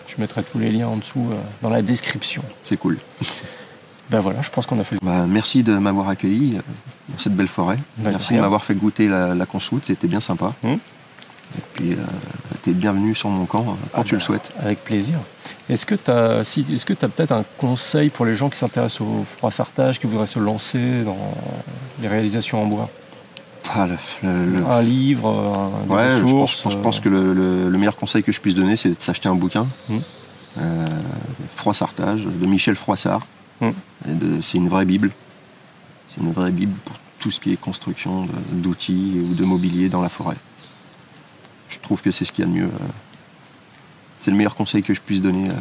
Je 0.08 0.20
mettrai 0.20 0.42
tous 0.42 0.58
les 0.58 0.70
liens 0.70 0.88
en 0.88 0.96
dessous 0.96 1.26
euh, 1.32 1.36
dans 1.62 1.70
la 1.70 1.82
description. 1.82 2.42
C'est 2.62 2.76
cool. 2.76 2.98
Ben 4.08 4.20
voilà, 4.20 4.40
je 4.40 4.50
pense 4.50 4.66
qu'on 4.66 4.78
a 4.78 4.84
fait. 4.84 4.98
Bah, 5.02 5.26
merci 5.28 5.64
de 5.64 5.76
m'avoir 5.78 6.08
accueilli 6.08 6.56
euh, 6.56 6.60
dans 7.08 7.18
cette 7.18 7.34
belle 7.34 7.48
forêt. 7.48 7.78
De 7.98 8.08
merci 8.08 8.34
de 8.34 8.40
m'avoir 8.40 8.64
fait 8.64 8.74
goûter 8.74 9.08
la, 9.08 9.34
la 9.34 9.46
c'était 9.84 10.06
bien 10.06 10.20
sympa. 10.20 10.52
Mhm. 10.62 10.78
Et 11.56 11.60
puis, 11.74 11.92
euh, 11.92 11.96
t'es 12.62 12.70
le 12.72 12.76
bienvenu 12.76 13.14
sur 13.14 13.28
mon 13.30 13.46
camp 13.46 13.60
euh, 13.60 13.72
quand 13.92 14.00
Ah 14.00 14.04
tu 14.04 14.12
bah, 14.12 14.18
le 14.18 14.20
souhaites. 14.24 14.52
Avec 14.58 14.82
plaisir. 14.84 15.18
Est-ce 15.70 15.86
que 15.86 15.94
tu 15.94 16.10
as, 16.10 16.44
si, 16.44 16.66
est-ce 16.72 16.84
que 16.86 16.92
as 16.92 17.08
peut-être 17.08 17.32
un 17.32 17.44
conseil 17.58 18.10
pour 18.10 18.24
les 18.26 18.34
gens 18.34 18.48
qui 18.50 18.58
s'intéressent 18.58 19.02
au 19.02 19.24
froissartage, 19.24 19.98
qui 20.00 20.06
voudraient 20.06 20.26
se 20.26 20.38
lancer 20.38 21.02
dans 21.04 21.16
les 22.02 22.08
réalisations 22.08 22.62
en 22.62 22.66
bois? 22.66 22.90
Ah, 23.74 23.86
le- 23.86 23.96
le- 24.28 24.60
le- 24.60 24.66
Un 24.66 24.80
livre, 24.82 25.28
un, 25.88 25.92
Ouais, 25.92 26.10
je 26.10 26.22
pense, 26.22 26.22
ressources 26.22 26.58
je 26.58 26.62
pense- 26.62 26.72
je 26.72 26.78
euh, 26.78 26.82
pense 26.82 27.00
que 27.00 27.08
le, 27.08 27.32
le- 27.34 27.68
le 27.70 27.78
meilleur 27.78 27.96
conseil 27.96 28.22
que 28.22 28.30
je 28.32 28.40
puisse 28.40 28.54
donner, 28.54 28.76
c'est 28.76 28.90
de 28.90 28.96
s'acheter 28.98 29.28
un 29.28 29.34
bouquin. 29.34 29.66
Euh, 30.58 30.84
Froissartage, 31.54 32.22
de 32.22 32.46
Michel 32.46 32.76
Froissart. 32.76 33.26
De- 33.60 34.40
C'est 34.42 34.58
une 34.58 34.68
vraie 34.68 34.84
Bible. 34.84 35.10
C'est 36.14 36.22
une 36.22 36.32
vraie 36.32 36.50
Bible 36.52 36.74
pour 36.84 36.96
tout 37.18 37.30
ce 37.30 37.40
qui 37.40 37.52
est 37.52 37.56
construction 37.56 38.28
d'outils 38.52 39.20
ou 39.30 39.34
de 39.34 39.44
mobilier 39.44 39.88
dans 39.88 40.00
la 40.02 40.08
forêt. 40.08 40.36
Trouve 41.86 42.02
que 42.02 42.10
c'est 42.10 42.24
ce 42.24 42.32
qu'il 42.32 42.44
y 42.44 42.48
a 42.48 42.50
de 42.50 42.56
mieux. 42.56 42.64
euh. 42.66 42.86
C'est 44.20 44.32
le 44.32 44.36
meilleur 44.36 44.56
conseil 44.56 44.82
que 44.82 44.92
je 44.92 45.00
puisse 45.00 45.20
donner. 45.20 45.48
euh. 45.50 45.52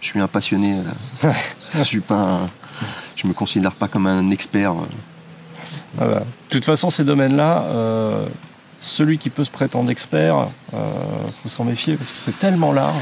Je 0.00 0.06
suis 0.08 0.18
un 0.20 0.26
passionné. 0.26 0.80
euh. 1.24 1.32
je 1.78 1.82
suis 1.84 2.00
pas 2.00 2.16
un- 2.42 2.46
Je 3.14 3.28
me 3.28 3.32
considère 3.34 3.72
pas 3.76 3.86
comme 3.86 4.08
un 4.08 4.30
expert. 4.32 4.72
Ah 6.00 6.04
bah, 6.06 6.18
De 6.20 6.24
toute 6.50 6.64
façon, 6.64 6.90
ces 6.90 7.04
domaines-là, 7.04 7.62
euh, 7.66 8.26
celui 8.80 9.16
qui 9.16 9.30
peut 9.30 9.44
se 9.44 9.50
prétendre 9.52 9.90
expert, 9.92 10.48
euh, 10.74 10.76
faut 11.44 11.48
s'en 11.48 11.62
méfier 11.64 11.94
parce 11.96 12.10
que 12.10 12.20
c'est 12.20 12.36
tellement 12.40 12.72
large. 12.72 12.96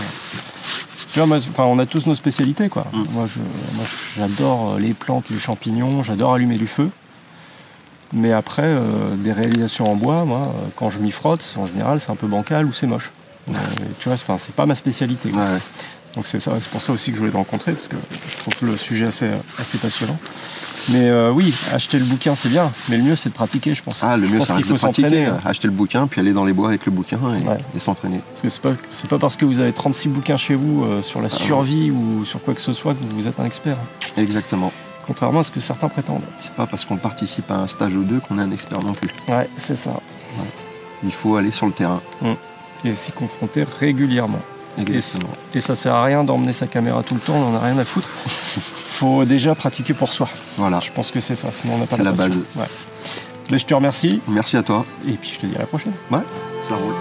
Tu 1.15 1.19
vois, 1.19 1.27
moi, 1.27 1.38
enfin, 1.38 1.65
on 1.65 1.79
a 1.79 1.87
tous 1.87 2.05
nos 2.07 2.15
spécialités, 2.15 2.69
quoi. 2.69 2.87
Mm. 2.93 3.03
Moi, 3.12 3.27
j'adore 4.17 4.79
les 4.79 4.93
plantes, 4.93 5.25
les 5.31 5.38
champignons, 5.38 6.03
j'adore 6.03 6.35
allumer 6.35 6.59
du 6.59 6.67
feu. 6.67 6.91
Mais 8.12 8.33
après, 8.33 8.62
euh, 8.64 8.81
des 9.16 9.33
réalisations 9.33 9.90
en 9.90 9.96
bois, 9.96 10.25
moi, 10.25 10.55
quand 10.77 10.90
je 10.90 10.98
m'y 10.98 11.11
frotte, 11.11 11.55
en 11.59 11.66
général, 11.66 12.01
c'est 12.01 12.11
un 12.11 12.16
peu 12.16 12.27
bancal 12.27 12.66
ou 12.66 12.72
c'est 12.72 12.87
moche. 12.87 13.11
Euh, 13.48 13.53
tu 13.98 14.09
vois, 14.09 14.18
c'est 14.38 14.55
pas 14.55 14.66
ma 14.66 14.75
spécialité. 14.75 15.31
Ouais. 15.31 15.59
Donc 16.14 16.27
c'est 16.27 16.40
ça, 16.40 16.53
c'est 16.61 16.68
pour 16.68 16.83
ça 16.83 16.92
aussi 16.92 17.11
que 17.11 17.16
je 17.16 17.20
voulais 17.20 17.33
te 17.33 17.37
rencontrer, 17.38 17.72
parce 17.72 17.88
que 17.88 17.96
je 18.31 18.37
trouve 18.37 18.68
le 18.68 18.77
sujet 18.77 19.07
assez, 19.07 19.29
assez 19.59 19.79
passionnant. 19.79 20.18
Mais 20.90 21.09
euh, 21.09 21.31
oui, 21.33 21.55
acheter 21.72 21.98
le 21.98 22.05
bouquin 22.05 22.35
c'est 22.35 22.51
bien, 22.51 22.70
mais 22.90 22.98
le 22.98 23.03
mieux 23.05 23.14
c'est 23.14 23.31
de 23.31 23.35
pratiquer, 23.35 23.72
je 23.72 23.83
pense. 23.83 24.01
Ah, 24.05 24.16
le 24.18 24.27
Je 24.27 24.33
mieux, 24.33 24.40
reste 24.40 24.55
de 24.59 24.62
faut 24.62 24.77
s'entraîner. 24.77 25.25
pratiquer. 25.27 25.48
Acheter 25.48 25.68
le 25.68 25.72
bouquin, 25.72 26.07
puis 26.07 26.20
aller 26.20 26.35
dans 26.35 26.44
les 26.44 26.53
bois 26.53 26.68
avec 26.68 26.85
le 26.85 26.92
bouquin 26.92 27.18
et, 27.35 27.48
Ouais. 27.48 27.57
s'entraîner. 27.79 28.20
Parce 28.31 28.42
que 28.42 28.48
c'est 28.51 28.61
pas, 28.61 28.72
c'est 28.90 29.09
pas 29.09 29.18
parce 29.18 29.37
que 29.37 29.46
vous 29.46 29.59
avez 29.61 29.72
36 29.72 30.09
bouquins 30.11 30.37
chez 30.37 30.55
vous 30.55 30.85
euh, 30.85 31.01
sur 31.01 31.22
la 31.22 31.29
Ah 31.33 31.35
ouais. 31.35 31.42
survie 31.46 31.90
ou 31.90 32.27
sur 32.27 32.42
quoi 32.42 32.53
que 32.53 32.61
ce 32.61 32.75
soit 32.75 32.92
que 32.92 32.98
vous 33.14 33.27
êtes 33.27 33.40
un 33.40 33.46
expert. 33.46 33.79
Exactement. 34.18 34.70
Contrairement 35.07 35.41
à 35.41 35.45
ce 35.45 35.51
que 35.51 35.61
certains 35.61 35.88
prétendent. 35.88 36.23
C'est 36.38 36.53
pas 36.53 36.67
parce 36.67 36.85
qu'on 36.85 36.97
participe 36.97 37.51
à 37.51 37.55
un 37.57 37.67
stage 37.67 37.95
ou 37.95 38.05
deux 38.05 38.21
qu'on 38.21 38.38
est 38.38 38.43
un 38.43 38.51
expert 38.51 38.83
non 38.83 38.93
plus. 38.93 39.09
Ouais, 39.29 39.49
c'est 39.57 39.77
ça. 39.77 39.91
Il 41.05 41.12
faut 41.12 41.37
aller 41.37 41.51
sur 41.51 41.67
le 41.67 41.73
terrain. 41.73 42.01
Et 42.85 42.95
s'y 42.95 43.12
confronter 43.12 43.65
régulièrement. 43.65 44.38
Et, 44.79 44.83
Exactement. 44.83 45.31
et 45.55 45.61
ça 45.61 45.75
sert 45.75 45.95
à 45.95 46.05
rien 46.05 46.25
d'emmener 46.25 46.53
sa 46.55 46.67
caméra 46.67 47.03
tout 47.03 47.15
le 47.15 47.21
temps, 47.21 47.35
on 47.35 47.53
en 47.53 47.55
a 47.55 47.59
rien 47.61 47.77
à 47.79 47.85
foutre. 47.85 48.09
Faut 48.93 49.25
déjà 49.27 49.55
pratiquer 49.55 49.93
pour 49.95 50.12
soi. 50.15 50.29
Voilà. 50.57 50.81
Je 50.81 50.91
pense 50.93 51.11
que 51.11 51.21
c'est 51.21 51.37
ça, 51.37 51.53
sinon 51.53 51.75
on 51.75 51.79
n'a 51.79 51.87
pas 51.87 51.97
C'est 51.97 52.03
la 52.05 52.12
passion. 52.12 52.29
base. 52.29 52.38
Ouais. 52.57 52.67
Mais 53.51 53.59
je 53.59 53.67
te 53.67 53.75
remercie 53.75 54.23
Merci 54.29 54.57
à 54.57 54.62
toi. 54.62 54.87
et 55.07 55.12
puis 55.12 55.31
je 55.35 55.41
te 55.41 55.47
dis 55.47 55.57
à 55.57 55.61
la 55.61 55.67
prochaine. 55.67 55.93
Ouais, 56.11 56.21
ça 56.62 56.75
roule. 56.77 56.95